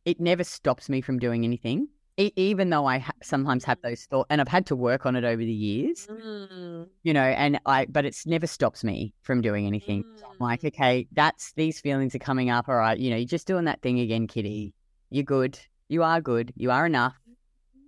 [0.04, 4.04] it never stops me from doing anything, e- even though I ha- sometimes have those
[4.04, 6.88] thoughts, and I've had to work on it over the years Mm.
[7.02, 10.04] you know, and I, but it's never stops me from doing anything.
[10.16, 10.68] So I'm like, Mm.
[10.68, 12.68] okay, that's these feelings are coming up.
[12.68, 14.74] All right, you know, you're just doing that thing again, kitty.
[15.10, 15.58] You're good.
[15.88, 16.52] You are good.
[16.56, 17.14] You are enough.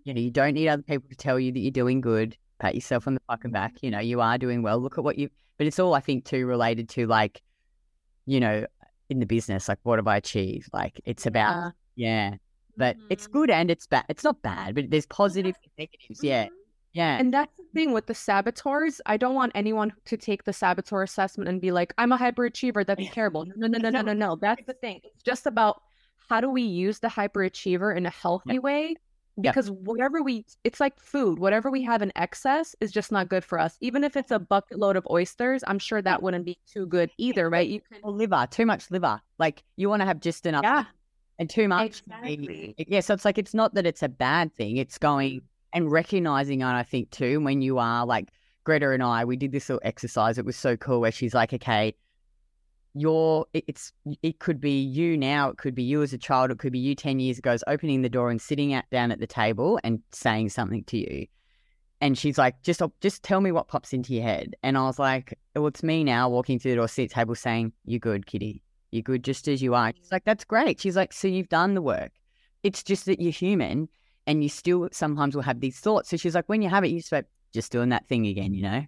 [0.05, 2.37] You know, you don't need other people to tell you that you're doing good.
[2.61, 3.75] Pat yourself on the fucking back.
[3.83, 4.79] You know, you are doing well.
[4.79, 7.43] Look at what you, but it's all, I think, too related to like,
[8.27, 8.67] you know,
[9.11, 10.69] in the business, like, what have I achieved?
[10.73, 12.35] Like, it's about, yeah,
[12.79, 13.33] but it's Mhm.
[13.33, 14.05] good and it's bad.
[14.09, 16.23] It's not bad, but there's positive and negatives.
[16.23, 16.47] Yeah.
[16.47, 16.51] Mhm.
[16.95, 17.19] Yeah.
[17.21, 19.01] And that's the thing with the saboteurs.
[19.07, 22.87] I don't want anyone to take the saboteur assessment and be like, I'm a hyperachiever.
[22.87, 23.11] That's Yeah.
[23.19, 23.45] terrible.
[23.45, 24.37] No, no, no, no, no, no.
[24.37, 25.01] That's the thing.
[25.05, 25.83] It's just about
[26.29, 28.97] how do we use the hyperachiever in a healthy way?
[29.41, 29.53] Yeah.
[29.53, 31.39] Because whatever we, it's like food.
[31.39, 33.77] Whatever we have in excess is just not good for us.
[33.81, 37.11] Even if it's a bucket load of oysters, I'm sure that wouldn't be too good
[37.19, 37.69] either, right?
[37.69, 39.21] You can, Or liver, too much liver.
[39.39, 40.87] Like you want to have just enough yeah,
[41.39, 42.03] and too much.
[42.07, 42.75] exactly.
[42.79, 44.77] Yeah, so it's like it's not that it's a bad thing.
[44.77, 45.43] It's going mm.
[45.73, 48.31] and recognizing, and I think too, when you are like
[48.65, 50.37] Greta and I, we did this little exercise.
[50.37, 51.95] It was so cool where she's like, okay,
[52.95, 56.59] you're it's it could be you now, it could be you as a child, it
[56.59, 59.21] could be you ten years ago, is opening the door and sitting at, down at
[59.21, 61.27] the table and saying something to you.
[62.01, 64.55] And she's like, just just tell me what pops into your head.
[64.63, 67.73] And I was like, well, it's me now walking through the door, sit table, saying,
[67.85, 68.63] "You're good, kitty.
[68.91, 71.75] You're good just as you are." She's like, "That's great." She's like, "So you've done
[71.75, 72.13] the work.
[72.63, 73.89] It's just that you're human,
[74.27, 76.89] and you still sometimes will have these thoughts." So she's like, "When you have it,
[76.89, 78.87] you just like, just doing that thing again, you know."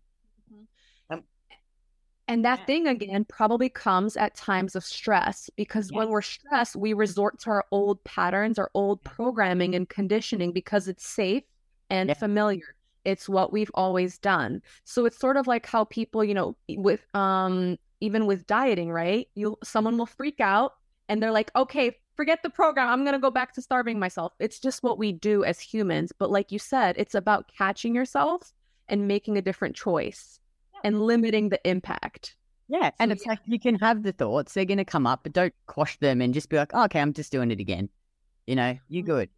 [2.29, 2.65] And that Yeah.
[2.67, 5.99] thing again probably comes at times of stress because Yeah.
[5.99, 10.87] when we're stressed, we resort to our old patterns, our old programming and conditioning because
[10.87, 11.43] it's safe
[11.91, 12.15] and Yeah.
[12.15, 12.77] familiar.
[13.05, 14.63] It's what we've always done.
[14.85, 19.29] So it's sort of like how people, you know, with um even with dieting, right?
[19.35, 20.75] You someone will freak out
[21.09, 22.89] and they're like, "Okay, forget the program.
[22.89, 26.13] I'm going to go back to starving myself." It's just what we do as humans,
[26.19, 28.53] but like you said, it's about catching yourself
[28.89, 30.41] and making a different choice
[30.85, 32.37] and limiting the impact.
[32.71, 32.91] Yeah.
[33.01, 35.33] And So, it's like you can have the thoughts, they're going to come up, but
[35.33, 37.89] don't quash them and just be like, oh, okay, I'm just doing it again.
[38.47, 39.29] You know, you're good.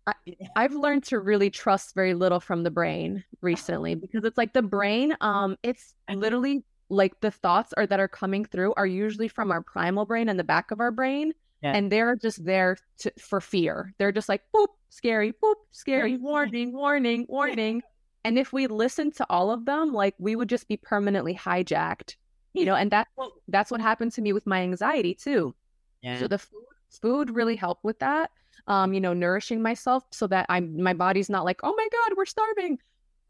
[0.57, 4.63] I've learned to really trust very little from the brain recently because it's like the
[4.63, 9.51] brain, um, it's literally like the thoughts are that are coming through are usually from
[9.51, 11.33] our primal brain and the back of our brain.
[11.63, 11.73] Yeah.
[11.73, 13.95] And they're just there to, for fear.
[13.99, 17.83] They're just like, boop, scary, boop, scary, warning, warning, warning.
[18.25, 22.17] And if we listen to all of them, like we would just be permanently hijacked,
[22.53, 25.55] you know, and that's what, that's what happened to me with my anxiety too.
[26.03, 26.19] Yeah.
[26.19, 28.31] So the food, food really helped with that.
[28.69, 32.17] Um, you know, nourishing myself so that I'm my body's not like, oh my god,
[32.17, 32.79] we're starving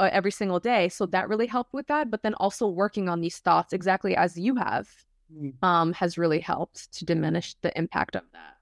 [0.03, 0.89] uh, every single day.
[0.89, 2.11] So that really helped with that.
[2.11, 4.89] But then also working on these thoughts, exactly as you have,
[5.33, 5.55] Mm.
[5.63, 8.57] um, has really helped to diminish the impact of that.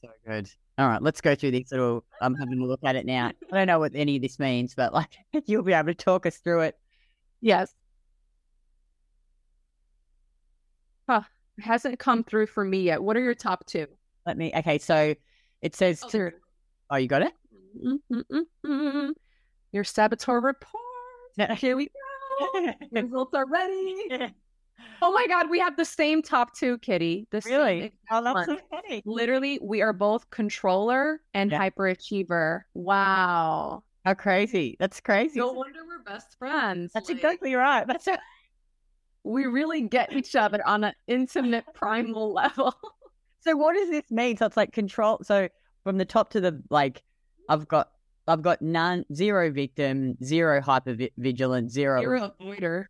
[0.00, 0.48] So good.
[0.78, 2.04] All right, let's go through this little.
[2.20, 3.32] I'm having a look at it now.
[3.50, 5.10] I don't know what any of this means, but like
[5.46, 6.78] you'll be able to talk us through it.
[7.40, 7.74] Yes.
[11.08, 11.22] Huh.
[11.58, 13.02] It hasn't come through for me yet.
[13.02, 13.86] What are your top two?
[14.26, 14.52] Let me.
[14.54, 15.14] Okay, so
[15.62, 16.00] it says.
[16.04, 16.30] Oh, to,
[16.90, 17.32] oh you got it.
[17.84, 19.10] Mm-mm-mm-mm.
[19.74, 20.78] Your saboteur report.
[21.58, 22.72] Here we go.
[22.92, 24.32] Results are ready.
[25.02, 27.28] Oh my God, we have the same top two, Kitty.
[27.30, 27.92] The really?
[28.10, 29.02] Oh, that's so funny.
[29.06, 31.60] Literally, we are both controller and Yeah.
[31.70, 32.62] hyperachiever.
[32.74, 33.84] Wow.
[34.04, 34.76] How crazy!
[34.80, 35.38] That's crazy.
[35.38, 36.90] No wonder we're best friends.
[36.92, 37.86] That's Like, exactly right.
[37.86, 38.18] That's a-
[39.22, 42.74] We really get each other on an intimate, primal level.
[43.40, 43.56] so.
[43.56, 44.36] What does this mean?
[44.36, 45.20] So it's like control.
[45.22, 45.48] So
[45.84, 47.02] from the top to the like,
[47.48, 47.90] I've got.
[48.26, 52.86] I've got none, zero victim, zero hyper vigilant, zero, You're avoider.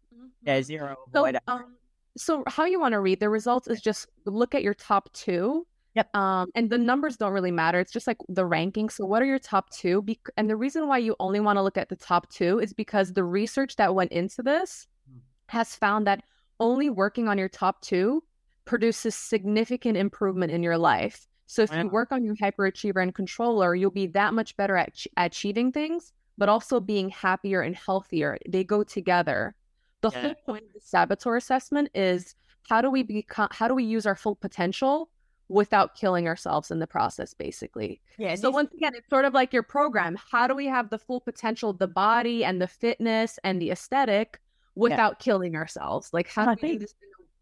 [0.47, 1.39] yeah, zero So, avoider.
[1.49, 1.74] um,
[2.16, 5.66] so how you want to read the results is just look at your top two.
[5.97, 6.14] Yep.
[6.16, 7.78] Um, and the numbers don't really matter.
[7.78, 8.89] It's just like the ranking.
[8.89, 10.03] So, what are your top two?
[10.03, 12.72] Bec- and the reason why you only want to look at the top two is
[12.72, 15.18] because the research that went into this Hmm.
[15.49, 16.22] has found that
[16.61, 18.22] only working on your top two
[18.64, 21.28] produces significant improvement in your life.
[21.47, 24.95] So, if you work on your hyperachiever and controller, you'll be that much better at
[24.95, 28.38] ch- achieving things, but also being happier and healthier.
[28.49, 29.55] They go together.
[30.01, 30.22] The Yeah.
[30.22, 32.34] whole point of the saboteur assessment is
[32.68, 35.11] how do we become how do we use our full potential
[35.49, 38.34] without killing ourselves in the process basically yeah.
[38.34, 41.20] so once again it's sort of like your program how do we have the full
[41.20, 44.40] potential the body and the fitness and the aesthetic
[44.74, 46.95] without killing ourselves like how I do we do this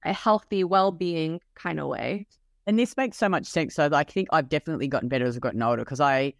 [0.04, 2.26] in a healthy well-being kind of way
[2.66, 3.74] And this makes so much sense.
[3.74, 6.34] So I think I've definitely gotten better as I've gotten older because I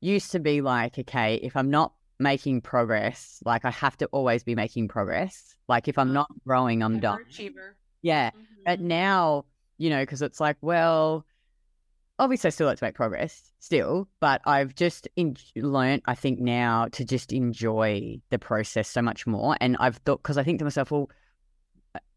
[0.00, 4.44] used to be like, okay, if I'm not making progress, like I have to always
[4.44, 5.56] be making progress.
[5.68, 6.14] Like if I'm mm-hmm.
[6.14, 7.18] not growing, I'm done.
[8.02, 8.30] Yeah.
[8.64, 8.88] But mm-hmm.
[8.88, 9.44] now,
[9.78, 11.26] you know, because it's like, well,
[12.18, 16.38] obviously I still like to make progress still, but I've just in- learned, I think
[16.38, 19.56] now to just enjoy the process so much more.
[19.60, 21.10] And I've thought, because I think to myself, well,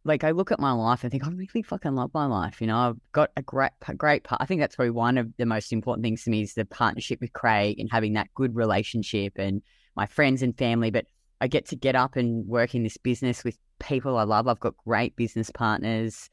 [0.05, 2.61] like I look at my life and think I really fucking love my life.
[2.61, 4.41] You know, I've got a great, great part.
[4.41, 7.19] I think that's probably one of the most important things to me is the partnership
[7.21, 9.61] with Craig and having that good relationship and
[9.95, 10.89] my friends and family.
[10.89, 11.05] But
[11.41, 14.47] I get to get up and work in this business with people I love.
[14.47, 16.29] I've got great business partners,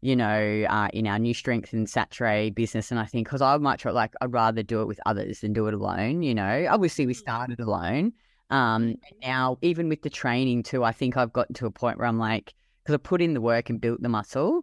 [0.00, 2.90] you know, uh, in our Nu Strength and Saturée business.
[2.90, 5.66] And I think because I much like I'd rather do it with others than do
[5.66, 6.22] it alone.
[6.22, 8.12] You know, obviously we started alone.
[8.50, 12.06] Um, now even with the training too, I think I've gotten to a point where
[12.06, 12.54] I'm like,
[12.88, 14.62] because I put in the work and built the muscle.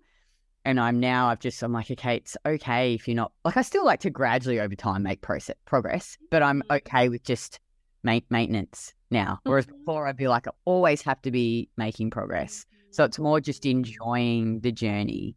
[0.68, 3.62] And I'm now, I've just, I'm like, okay, it's okay if you're not, like, I
[3.62, 7.60] still like to gradually over time make process, progress, but I'm okay with just
[8.04, 9.42] ma- maintenance now.
[9.44, 9.78] Whereas Mhm.
[9.78, 12.66] before, I'd be like, I always have to be making progress.
[12.90, 15.36] So it's more just enjoying the journey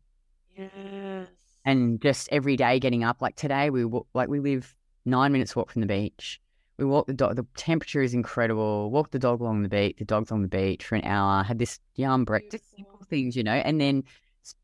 [0.57, 1.29] yes
[1.67, 3.21] and just every day getting up.
[3.21, 3.85] Like today, we
[4.15, 4.75] like we live
[5.05, 6.41] nine minutes walk from the beach.
[6.79, 7.37] We walk the dog.
[7.37, 8.91] The temperature is incredible.
[8.91, 9.97] Walk the dog along the beach.
[9.99, 11.43] The dog's on the beach for an hour.
[11.43, 13.53] Had this yum break, just simple things, you know.
[13.55, 14.05] And then,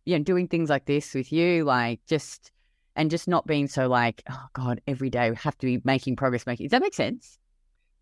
[0.04, 2.52] you know, doing things like this with you, like just
[2.96, 6.14] and just not being so like, oh god, every day we have to be making
[6.14, 6.46] progress.
[6.46, 7.38] Making does that make sense?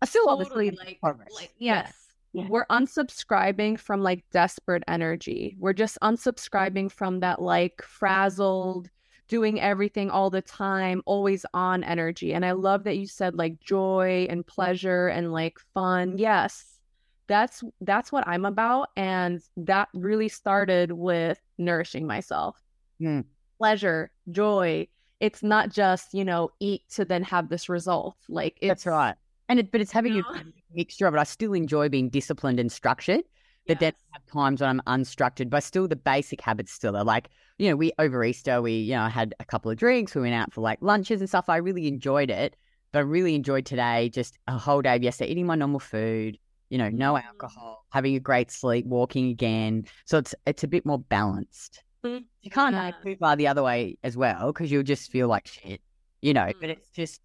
[0.01, 1.29] I still totally obviously like, progress.
[1.33, 1.93] like yes
[2.33, 2.47] Yeah.
[2.49, 8.89] we're unsubscribing from like desperate energy we're just unsubscribing from that like frazzled
[9.27, 13.59] doing everything all the time always on energy and i love that you said like
[13.59, 16.79] joy and pleasure and like fun yes
[17.27, 22.59] that's that's what i'm about and that really started with nourishing myself
[22.99, 23.21] Hmm.
[23.57, 24.87] pleasure joy
[25.19, 29.15] it's not just you know eat to then have this result like it's That's right.
[29.49, 30.43] And it, but it's having You a know?
[30.73, 31.17] mixture of it.
[31.17, 33.23] I still enjoy being disciplined and structured,
[33.67, 37.03] But then I have times when I'm unstructured, but still the basic habits still are
[37.03, 40.21] like, you know, we over Easter, we, you know, had a couple of drinks, we
[40.21, 41.49] went out for like lunches and stuff.
[41.49, 42.55] I really enjoyed it.
[42.91, 46.37] But I really enjoyed today, just a whole day of yesterday, eating my normal food,
[46.69, 47.23] you know, no Mm.
[47.25, 49.85] alcohol, having a great sleep, walking again.
[50.05, 51.83] So it's it's a bit more balanced.
[52.05, 52.25] Mm.
[52.41, 52.85] You can't Yeah.
[52.91, 55.81] have too far the other way as well because you'll just feel like shit,
[56.21, 56.51] you know.
[56.59, 56.73] But Mm.
[56.73, 57.21] it's just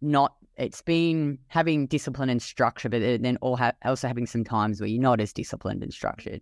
[0.00, 0.34] not.
[0.56, 4.88] It's been having discipline and structure, but then all ha- also having some times where
[4.88, 6.40] you're not as disciplined and structured.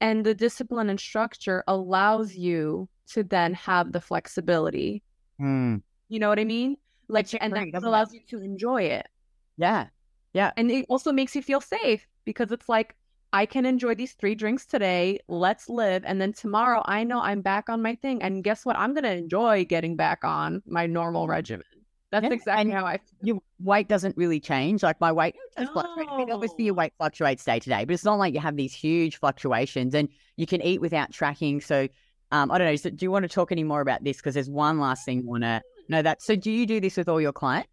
[0.00, 5.02] And the discipline and structure allows you to then have the flexibility.
[5.40, 5.82] Mm.
[6.08, 6.76] You know what I mean?
[7.08, 7.88] Like, Makes you and free, that doesn't it?
[7.88, 9.08] allows you to enjoy it.
[9.56, 9.88] Yeah,
[10.34, 12.96] yeah, And it also makes you feel safe because it's like,
[13.34, 15.18] I can enjoy these three drinks today.
[15.28, 16.04] Let's live.
[16.06, 18.22] And then tomorrow, I know I'm back on my thing.
[18.22, 18.76] And guess what?
[18.78, 21.66] I'm going to enjoy getting back on my normal regimen.
[22.12, 23.18] That's Yeah, exactly and how I feel.
[23.22, 24.82] your weight doesn't really change.
[24.84, 26.08] Like my weight does fluctuate.
[26.10, 28.56] I mean, obviously, your weight fluctuates day to day, but it's not like you have
[28.56, 31.60] these huge fluctuations, and you can eat without tracking.
[31.60, 31.88] So,
[32.30, 32.76] um, I don't know.
[32.76, 34.18] So do you want to talk any more about this?
[34.18, 36.22] Because there's one last thing I want to know that.
[36.22, 37.68] So, do you do this with all your clients?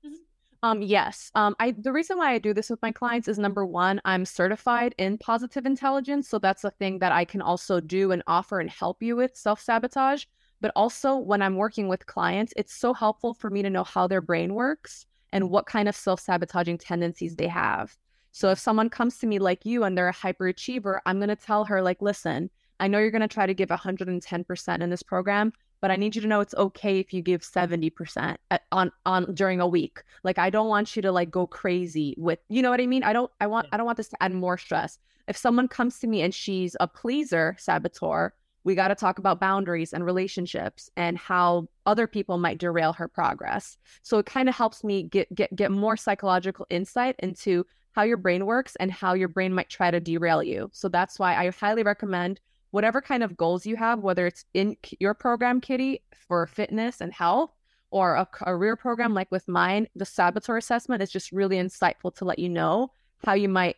[0.61, 1.31] Um, yes.
[1.35, 4.25] Um, I the reason why I do this with my clients is number one, I'm
[4.25, 8.59] certified in positive intelligence, so that's a thing that I can also do and offer
[8.59, 10.25] and help you with self sabotage.
[10.62, 14.07] But also, when I'm working with clients, it's so helpful for me to know how
[14.07, 17.95] their brain works and what kind of self sabotaging tendencies they have.
[18.32, 21.36] So if someone comes to me like you and they're a hyperachiever, I'm going to
[21.36, 22.49] tell her like, listen,
[22.80, 25.51] I know you're going to try to give 110% in this program,
[25.82, 29.34] but I need you to know it's okay if you give 70% at, on on
[29.34, 30.03] during a week.
[30.24, 33.03] Like I don't want you to like go crazy with, you know what I mean?
[33.03, 34.99] I don't I want I don't want this to add more stress.
[35.28, 38.34] If someone comes to me and she's a pleaser saboteur,
[38.64, 43.07] we got to talk about boundaries and relationships and how other people might derail her
[43.07, 43.78] progress.
[44.01, 48.18] So it kind of helps me get get get more psychological insight into how your
[48.18, 50.70] brain works and how your brain might try to derail you.
[50.74, 52.39] So that's why I highly recommend
[52.72, 57.12] whatever kind of goals you have, whether it's in your program, Kitty, for fitness and
[57.12, 57.51] health,
[57.91, 62.26] or a career program like with mine, the saboteur assessment is just really insightful to
[62.26, 62.91] let you know
[63.26, 63.78] how you might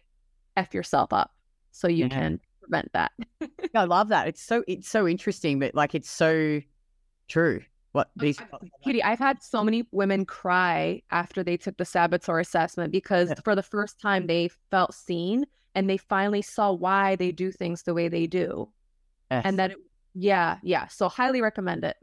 [0.58, 1.32] F yourself up
[1.72, 2.10] so you Yeah.
[2.10, 3.12] can prevent that.
[3.76, 4.28] I love that.
[4.28, 6.62] It's so it's so interesting, but like it's so
[7.28, 7.62] true.
[7.94, 8.40] What these
[8.86, 13.36] Kitty, I've had so many women cry after they took the saboteur assessment because Yeah.
[13.44, 15.46] for the first time they felt seen
[15.76, 18.70] and they finally saw why they do things the way they do.
[19.30, 19.42] Yes.
[19.46, 19.78] And that, it,
[20.14, 20.88] yeah, yeah.
[20.88, 21.98] So highly recommend it.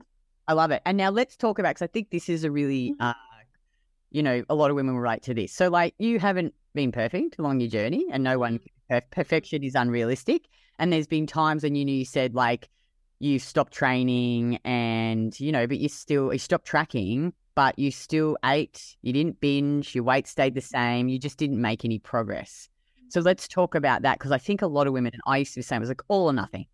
[0.46, 0.82] I love it.
[0.84, 2.96] And now let's talk about because I think this is a really, Mhm.
[3.00, 3.14] uh,
[4.10, 5.52] you know, a lot of women will relate to this.
[5.52, 9.74] So, like, you haven't been perfect along your journey, and no one per- perfection is
[9.74, 10.46] unrealistic.
[10.78, 12.68] And there's been times when you know you said like
[13.18, 18.36] you stopped training, and you know, but you still you stopped tracking, but you still
[18.44, 18.96] ate.
[19.02, 19.94] You didn't binge.
[19.94, 21.08] Your weight stayed the same.
[21.08, 22.68] You just didn't make any progress.
[23.04, 23.12] Mm.
[23.12, 25.54] So let's talk about that because I think a lot of women, and I used
[25.54, 26.66] to be the same, it was like all or nothing.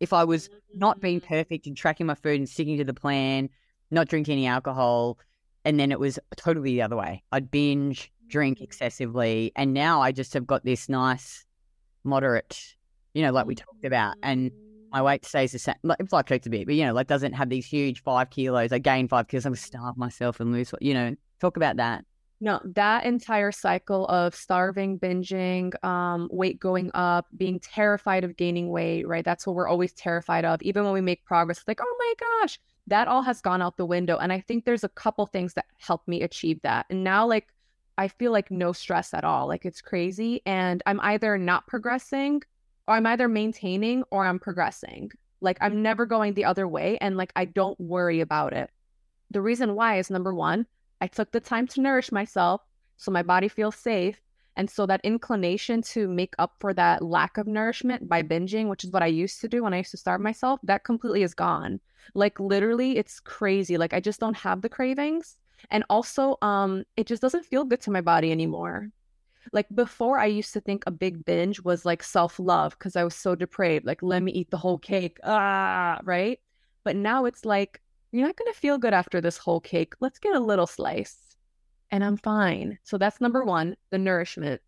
[0.00, 1.28] If I was not being mm.
[1.28, 3.50] perfect and tracking my food and sticking to the plan,
[3.90, 5.18] not drinking any alcohol.
[5.64, 7.22] And then it was totally the other way.
[7.32, 9.52] I'd binge, drink excessively.
[9.56, 11.44] And now I just have got this nice,
[12.04, 12.74] moderate,
[13.14, 14.16] you know, like we talked about.
[14.22, 14.50] And
[14.90, 15.76] my weight stays the same.
[16.00, 18.72] It's like, a bit, but, you know, like doesn't have these huge five kilos.
[18.72, 19.46] I gain five kilos.
[19.46, 22.04] I'm starve myself and lose, you know, talk about that.
[22.40, 28.68] No, that entire cycle of starving, binging, um, weight going up, being terrified of gaining
[28.68, 29.24] weight, right?
[29.24, 30.60] That's what we're always terrified of.
[30.62, 33.76] Even when we make progress, it's like, oh my gosh, that all has gone out
[33.76, 34.18] the window.
[34.18, 36.86] And I think there's a couple things that helped me achieve that.
[36.90, 37.48] And now, like,
[37.98, 39.46] I feel like no stress at all.
[39.46, 40.42] Like, it's crazy.
[40.46, 42.42] And I'm either not progressing
[42.88, 45.12] or I'm either maintaining or I'm progressing.
[45.40, 46.98] Like, I'm never going the other way.
[47.00, 48.70] And like, I don't worry about it.
[49.30, 50.66] The reason why is number one,
[51.00, 52.62] I took the time to nourish myself
[52.96, 54.20] so my body feels safe.
[54.56, 58.84] And so that inclination to make up for that lack of nourishment by binging, which
[58.84, 61.34] is what I used to do when I used to starve myself, that completely is
[61.34, 61.80] gone.
[62.14, 63.78] Like literally, it's crazy.
[63.78, 65.36] Like I just don't have the cravings.
[65.70, 68.88] And also, um, it just doesn't feel good to my body anymore.
[69.52, 73.04] Like before, I used to think a big binge was like self love because I
[73.04, 73.86] was so depraved.
[73.86, 75.18] Like, let me eat the whole cake.
[75.24, 76.38] Ah, right.
[76.84, 77.80] But now it's like,
[78.12, 79.94] you're not going to feel good after this whole cake.
[80.00, 81.31] Let's get a little slice.
[81.92, 82.78] And I'm fine.
[82.82, 84.60] So that's number one, the nourishment.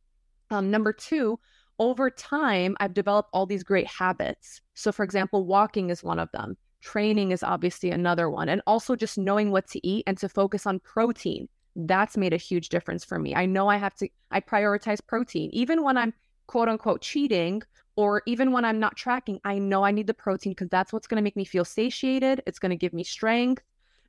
[0.51, 1.41] Um, number two,
[1.79, 4.61] over time, I've developed all these great habits.
[4.75, 6.57] So, for example, walking is one of them.
[6.83, 8.49] Training is obviously another one.
[8.49, 11.49] And also just knowing what to eat and to focus on protein.
[11.75, 13.35] That's made a huge difference for me.
[13.35, 15.51] I know I have to, I prioritize protein.
[15.53, 16.13] Even when I'm
[16.47, 17.63] quote unquote cheating,
[17.97, 21.07] or even when I'm not tracking, I know I need the protein because that's what's
[21.07, 22.43] going to make me feel satiated.
[22.47, 23.63] It's going to give me strength.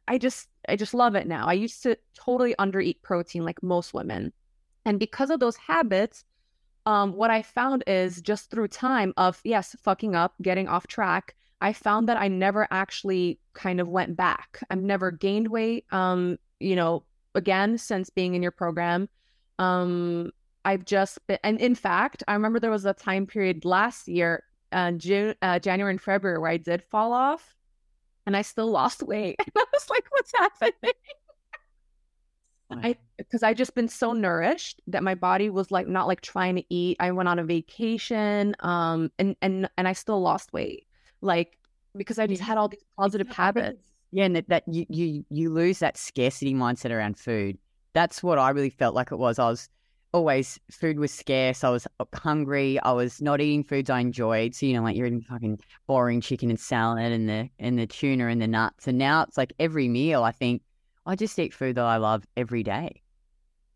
[0.07, 1.47] I just, I just love it now.
[1.47, 4.33] I used to totally undereat protein like most women.
[4.85, 6.23] And because of those habits,
[6.85, 11.35] um, what I found is just through time of yes, fucking up, getting off track.
[11.61, 14.61] I found that I never actually kind of went back.
[14.69, 15.85] I've never gained weight.
[15.91, 17.03] Um, you know,
[17.35, 19.07] again since being in your program.
[19.59, 20.31] Um,
[20.63, 24.43] I've just been, and in fact, I remember there was a time period last year,
[24.71, 27.54] uh, June, uh, January and February, where I did fall off,
[28.25, 29.37] and I still lost weight.
[29.45, 30.93] And I was like, "What's happening?"
[32.71, 36.55] I because I just been so nourished that my body was like not like trying
[36.55, 36.97] to eat.
[36.99, 40.87] I went on a vacation, um, and and and I still lost weight,
[41.21, 41.57] like
[41.95, 43.91] because I just had all these positive habits.
[44.11, 47.57] Yeah, and that, that you, you you lose that scarcity mindset around food.
[47.93, 49.39] That's what I really felt like it was.
[49.39, 49.69] I was
[50.15, 51.65] always food was scarce.
[51.65, 52.79] I was hungry.
[52.79, 54.55] I was not eating foods I enjoyed.
[54.55, 57.85] So you know, like you're eating fucking boring chicken and salad and the and the
[57.85, 58.87] tuna and the nuts.
[58.87, 60.23] And now it's like every meal.
[60.23, 60.61] I think
[61.05, 63.01] I just eat food that I love every day.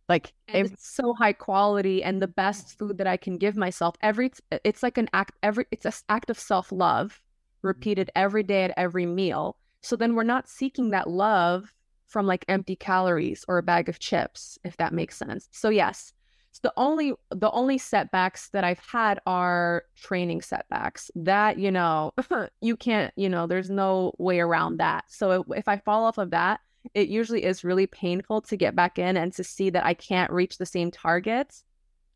[0.08, 3.96] Like every- it's so high quality and the best food that I can give myself.
[4.02, 4.32] Every
[4.64, 5.36] it's like an act.
[5.44, 7.68] Every it's an act of self love mm-hmm.
[7.68, 9.58] repeated every day at every meal.
[9.82, 11.74] So then we're not seeking that love
[12.08, 15.48] from like empty calories or a bag of chips, if that makes sense.
[15.52, 16.14] So yes,
[16.62, 21.10] the only the only setbacks that I've had are training setbacks.
[21.16, 22.12] That you know,
[22.62, 25.06] you can't, you know, there's no way around that.
[25.08, 26.60] So if I fall off of that,
[26.94, 30.32] it usually is really painful to get back in and to see that I can't
[30.32, 31.64] reach the same targets.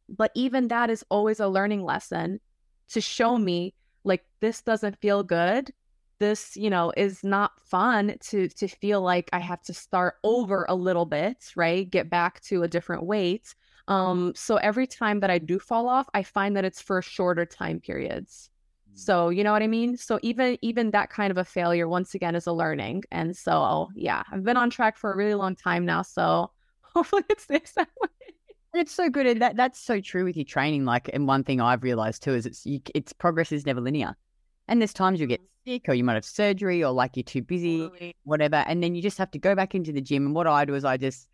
[0.09, 2.39] But even that is always a learning lesson
[2.89, 3.73] to show me
[4.03, 5.71] like this doesn't feel good.
[6.19, 10.65] This, you know, is not fun to to feel like I have to start over
[10.67, 11.89] a little bit, right?
[11.89, 13.55] Get back to a different weight.
[13.87, 17.45] Um, so every time that I do fall off, I find that it's for shorter
[17.45, 18.49] time periods.
[18.95, 19.97] So you know what I mean?
[19.97, 23.03] So even even that kind of a failure once again is a learning.
[23.11, 26.03] And so yeah, I've been on track for a really long time now.
[26.03, 28.09] So hopefully it stays that way.
[28.75, 30.83] It's so good, and that that's so true with your training.
[30.83, 34.15] Like, and one thing I've realized too is it's you, it's progress is never linear,
[34.67, 35.73] and there's times you get mm-hmm.
[35.73, 38.15] sick or you might have surgery or like you're too busy, totally.
[38.23, 40.25] whatever, and then you just have to go back into the gym.
[40.25, 41.27] And what I do is I just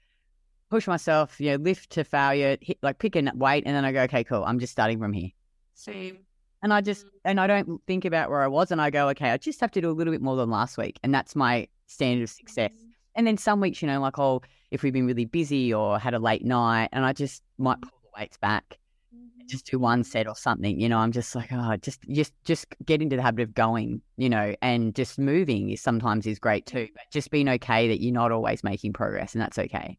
[0.69, 3.91] push myself, you know, lift to failure, hit like pick a weight, and then I
[3.91, 5.29] go, okay, cool, I'm just starting from here.
[5.73, 6.19] Same.
[6.61, 7.09] And I just, mm.
[7.25, 9.71] and I don't think about where I was and I go, okay, I just have
[9.71, 10.99] to do a little bit more than last week.
[11.03, 12.71] And that's my standard of success.
[12.71, 12.89] Mm-hmm.
[13.15, 14.41] And then some weeks, you know, like, oh,
[14.71, 17.89] if we've been really busy or had a late night and I just might mm-hmm.
[17.89, 18.77] pull the weights back,
[19.15, 19.47] mm-hmm.
[19.47, 22.67] just do one set or something, you know, I'm just like, oh, just, just, just
[22.85, 26.65] get into the habit of going, you know, and just moving is sometimes is great
[26.65, 26.89] too.
[26.93, 29.97] But just being okay that you're not always making progress and that's okay.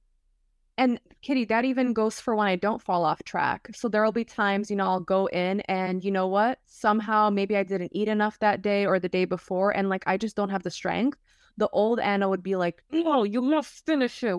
[0.81, 1.93] And Kitty, that even mm-hmm.
[1.93, 3.68] goes for when I don't fall off track.
[3.74, 6.59] So there'll be times, you know, I'll go in and you know what?
[6.64, 10.16] Somehow maybe I didn't eat enough that day or the day before and like I
[10.16, 11.18] just don't have the strength.
[11.59, 14.39] The old Anna would be like, "No, you must finish it.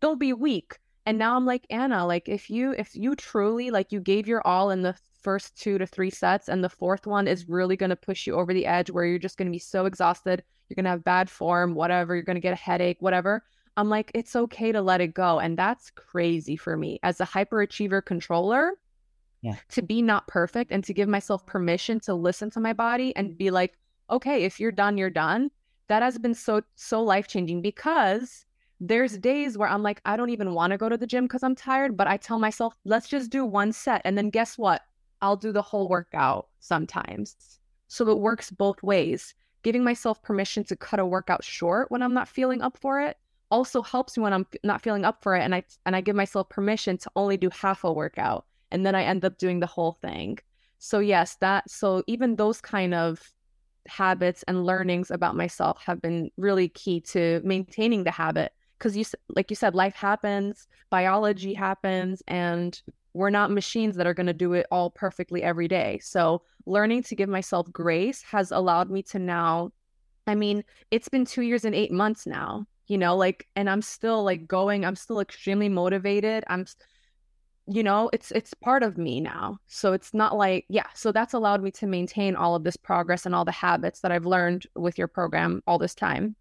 [0.00, 3.90] Don't be weak." And now I'm like, "Anna, like if you if you truly like
[3.90, 7.26] you gave your all in the first 2 to 3 sets and the fourth one
[7.26, 9.58] is really going to push you over the edge where you're just going to be
[9.58, 12.98] so exhausted, you're going to have bad form, whatever, you're going to get a headache,
[13.00, 13.42] whatever."
[13.78, 15.38] I'm like, it's okay to let it go.
[15.38, 18.72] And that's crazy for me as a hyperachiever controller.
[19.40, 19.54] Yeah.
[19.68, 23.38] To be not perfect and to give myself permission to listen to my body and
[23.38, 23.74] be like,
[24.10, 25.52] okay, if you're done, you're done.
[25.86, 28.44] That has been so, so life changing because
[28.80, 31.44] there's days where I'm like, I don't even want to go to the gym because
[31.44, 34.02] I'm tired, but I tell myself, let's just do one set.
[34.04, 34.82] And then guess what?
[35.22, 37.60] I'll do the whole workout sometimes.
[37.86, 39.34] So it works both ways.
[39.62, 43.16] Giving myself permission to cut a workout short when I'm not feeling up for it
[43.50, 46.16] also helps me when I'm not feeling up for it and I and I give
[46.16, 49.66] myself permission to only do half a workout and then I end up doing the
[49.66, 50.38] whole thing.
[50.78, 53.32] So yes, that so even those kind of
[53.88, 59.04] habits and learnings about myself have been really key to maintaining the habit because you
[59.30, 62.80] like you said life happens, biology happens and
[63.14, 65.98] we're not machines that are going to do it all perfectly every day.
[66.02, 69.72] So learning to give myself grace has allowed me to now
[70.26, 73.82] I mean, it's been 2 years and 8 months now you know like and i'm
[73.82, 76.44] still like going i'm still extremely motivated.
[76.48, 76.66] I'm
[77.70, 79.58] you know it's it's part of me now.
[79.66, 83.26] So it's not like yeah so that's allowed me to maintain all of this progress
[83.26, 86.34] and all the habits that i've learned with your program all this time.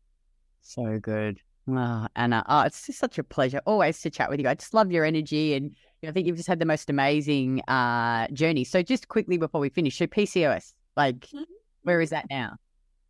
[0.61, 1.39] So good.
[1.69, 4.47] Oh, anna oh, it's just such a pleasure always to chat with you.
[4.47, 5.65] I just love your energy and
[6.01, 8.63] you know, i think you've just had the most amazing uh journey.
[8.63, 11.43] So just quickly before we finish so pcos like mm-hmm.
[11.83, 12.55] where is that now?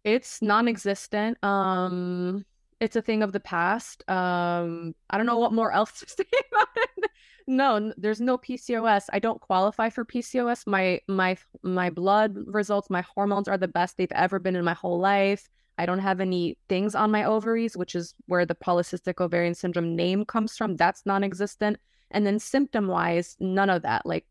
[0.03, 2.43] It's non-existent um
[2.79, 4.07] it's a thing of the past.
[4.09, 7.11] Um, I don't know what more else to say about it.
[7.47, 9.05] No, there's no PCOS.
[9.13, 10.67] I don't qualify for PCOS.
[10.67, 14.73] My my my blood results, my hormones are the best they've ever been in my
[14.73, 15.47] whole life.
[15.77, 19.95] I don't have any things on my ovaries, which is where the polycystic ovarian syndrome
[19.95, 20.75] name comes from.
[20.75, 21.77] That's non-existent.
[22.09, 24.05] And then symptom-wise, none of that.
[24.05, 24.25] Like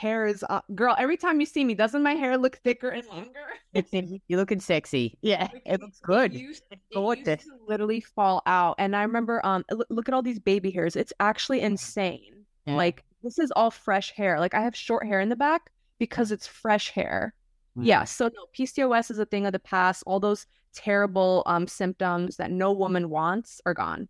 [0.00, 0.64] hair is up.
[0.74, 3.40] Girl, every time you see me, doesn't my hair look thicker and longer?
[3.74, 5.18] It's you're looking sexy.
[5.22, 6.32] Yeah, Like, it looks good.
[6.34, 7.44] used, it used gorgeous.
[7.44, 8.76] to literally fall out.
[8.78, 10.96] And I remember, um, look, look at all these baby hairs.
[10.96, 12.44] It's actually insane.
[12.66, 12.74] Yeah.
[12.76, 14.40] Like this is all fresh hair.
[14.40, 17.34] Like I have short hair in the back because it's fresh hair.
[17.74, 17.84] Wow.
[17.84, 18.04] Yeah.
[18.04, 20.02] So no, PCOS is a thing of the past.
[20.06, 24.08] All those terrible um symptoms that no woman wants are gone.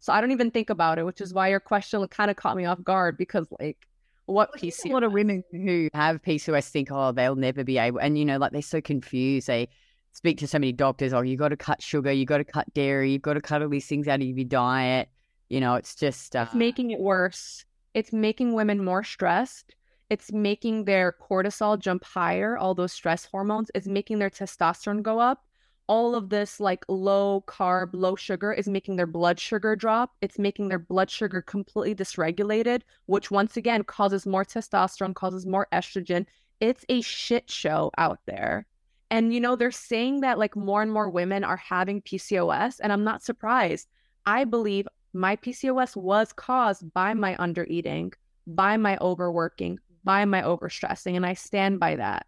[0.00, 2.56] So I don't even think about it, which is why your question kind of caught
[2.56, 3.86] me off guard because like
[4.26, 4.90] what think PCOS?
[4.90, 8.24] A lot of women who have PCOS think, oh, they'll never be able, and you
[8.24, 9.46] know, like they're so confused.
[9.46, 9.68] They
[10.12, 11.12] speak to so many doctors.
[11.12, 13.62] Oh, you got to cut sugar, you got to cut dairy, you've got to cut
[13.62, 15.08] all these things out of your diet.
[15.48, 17.64] You know, it's just uh, It's making it worse.
[17.94, 19.74] It's making women more stressed.
[20.08, 23.70] It's making their cortisol jump higher, all those stress hormones.
[23.74, 25.44] It's making their testosterone go up.
[25.88, 30.12] All of this, like low carb, low sugar, is making their blood sugar drop.
[30.20, 35.66] It's making their blood sugar completely dysregulated, which once again causes more testosterone, causes more
[35.72, 36.26] estrogen.
[36.60, 38.66] It's a shit show out there.
[39.10, 42.92] And, you know, they're saying that like more and more women are having PCOS, and
[42.92, 43.88] I'm not surprised.
[44.24, 48.14] I believe my PCOS was caused by my undereating,
[48.46, 52.26] by my overworking, by my overstressing, and I stand by that.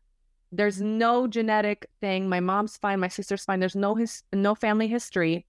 [0.57, 2.29] There's no genetic thing.
[2.29, 3.61] My mom's fine, my sister's fine.
[3.61, 5.47] There's no his no family history,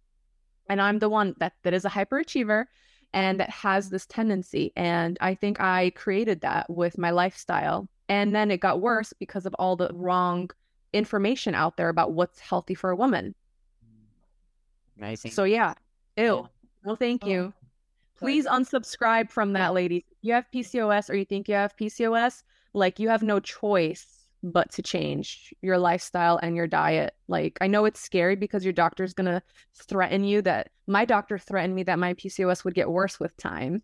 [0.69, 2.65] and I'm the one that that is a hyperachiever
[3.13, 4.73] and that has this tendency.
[4.75, 7.87] And I think I created that with my lifestyle.
[8.09, 10.49] And then it got worse because of all the wrong
[10.93, 13.33] information out there about what's healthy for a woman.
[14.97, 15.31] amazing.
[15.31, 15.73] So yeah,
[16.17, 16.23] ew.
[16.23, 16.41] Yeah.
[16.85, 17.53] No, thank Oh, you.
[18.17, 20.03] Please unsubscribe from that, ladies.
[20.09, 22.43] If you have PCOS or you think you have PCOS,
[22.73, 24.14] like you have no choice
[24.51, 27.15] but to change your lifestyle and your diet.
[27.27, 29.41] Like I know it's scary because your doctor's gonna
[29.73, 33.81] threaten you that my doctor threatened me that my PCOS would get worse with time.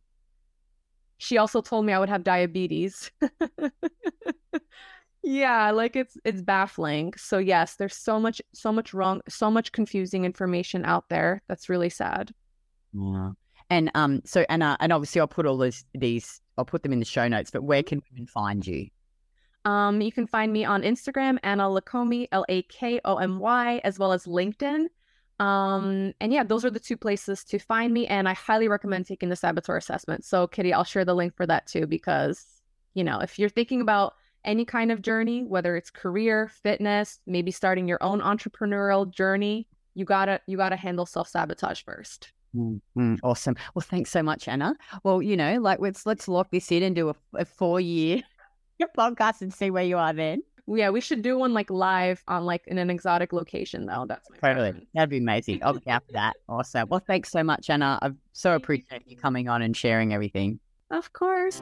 [1.17, 3.11] She also told me I would have diabetes.
[5.23, 7.13] yeah, like it's it's baffling.
[7.17, 11.41] So yes, there's so much so much wrong, so much confusing information out there.
[11.47, 12.31] That's really sad.
[12.93, 13.31] Yeah.
[13.69, 16.99] And um, so Anna, and obviously I'll put all these these I'll put them in
[16.99, 17.49] the show notes.
[17.49, 18.89] But where can women find you?
[19.65, 23.79] Um, you can find me on Instagram, Anna Lakomy, L A K O M Y,
[23.83, 24.87] as well as LinkedIn.
[25.39, 28.07] Um, and yeah, those are the two places to find me.
[28.07, 30.23] And I highly recommend taking the Saboteur assessment.
[30.23, 32.45] So, Kitty, I'll share the link for that too, because,
[32.93, 34.13] you know, if you're thinking about
[34.45, 40.05] any kind of journey, whether it's career, fitness, maybe starting your own entrepreneurial journey, you
[40.05, 42.31] gotta you gotta handle self sabotage first.
[42.55, 43.55] Mm, mm, awesome.
[43.73, 44.75] Well, thanks so much, Anna.
[45.03, 48.23] Well, you know, like let's let's lock this in and do a, a four year
[48.87, 50.43] podcast and see where you are then.
[50.67, 54.05] Yeah, we should do one like live on like in an exotic location though.
[54.07, 54.69] That's my Totally.
[54.71, 54.89] preference.
[54.93, 55.61] That'd be amazing.
[55.63, 56.33] I'll be for that.
[56.47, 56.87] Awesome.
[56.89, 57.99] Well, thanks so much, Anna.
[58.01, 60.59] I so appreciate you coming on and sharing everything.
[60.89, 61.61] Of course.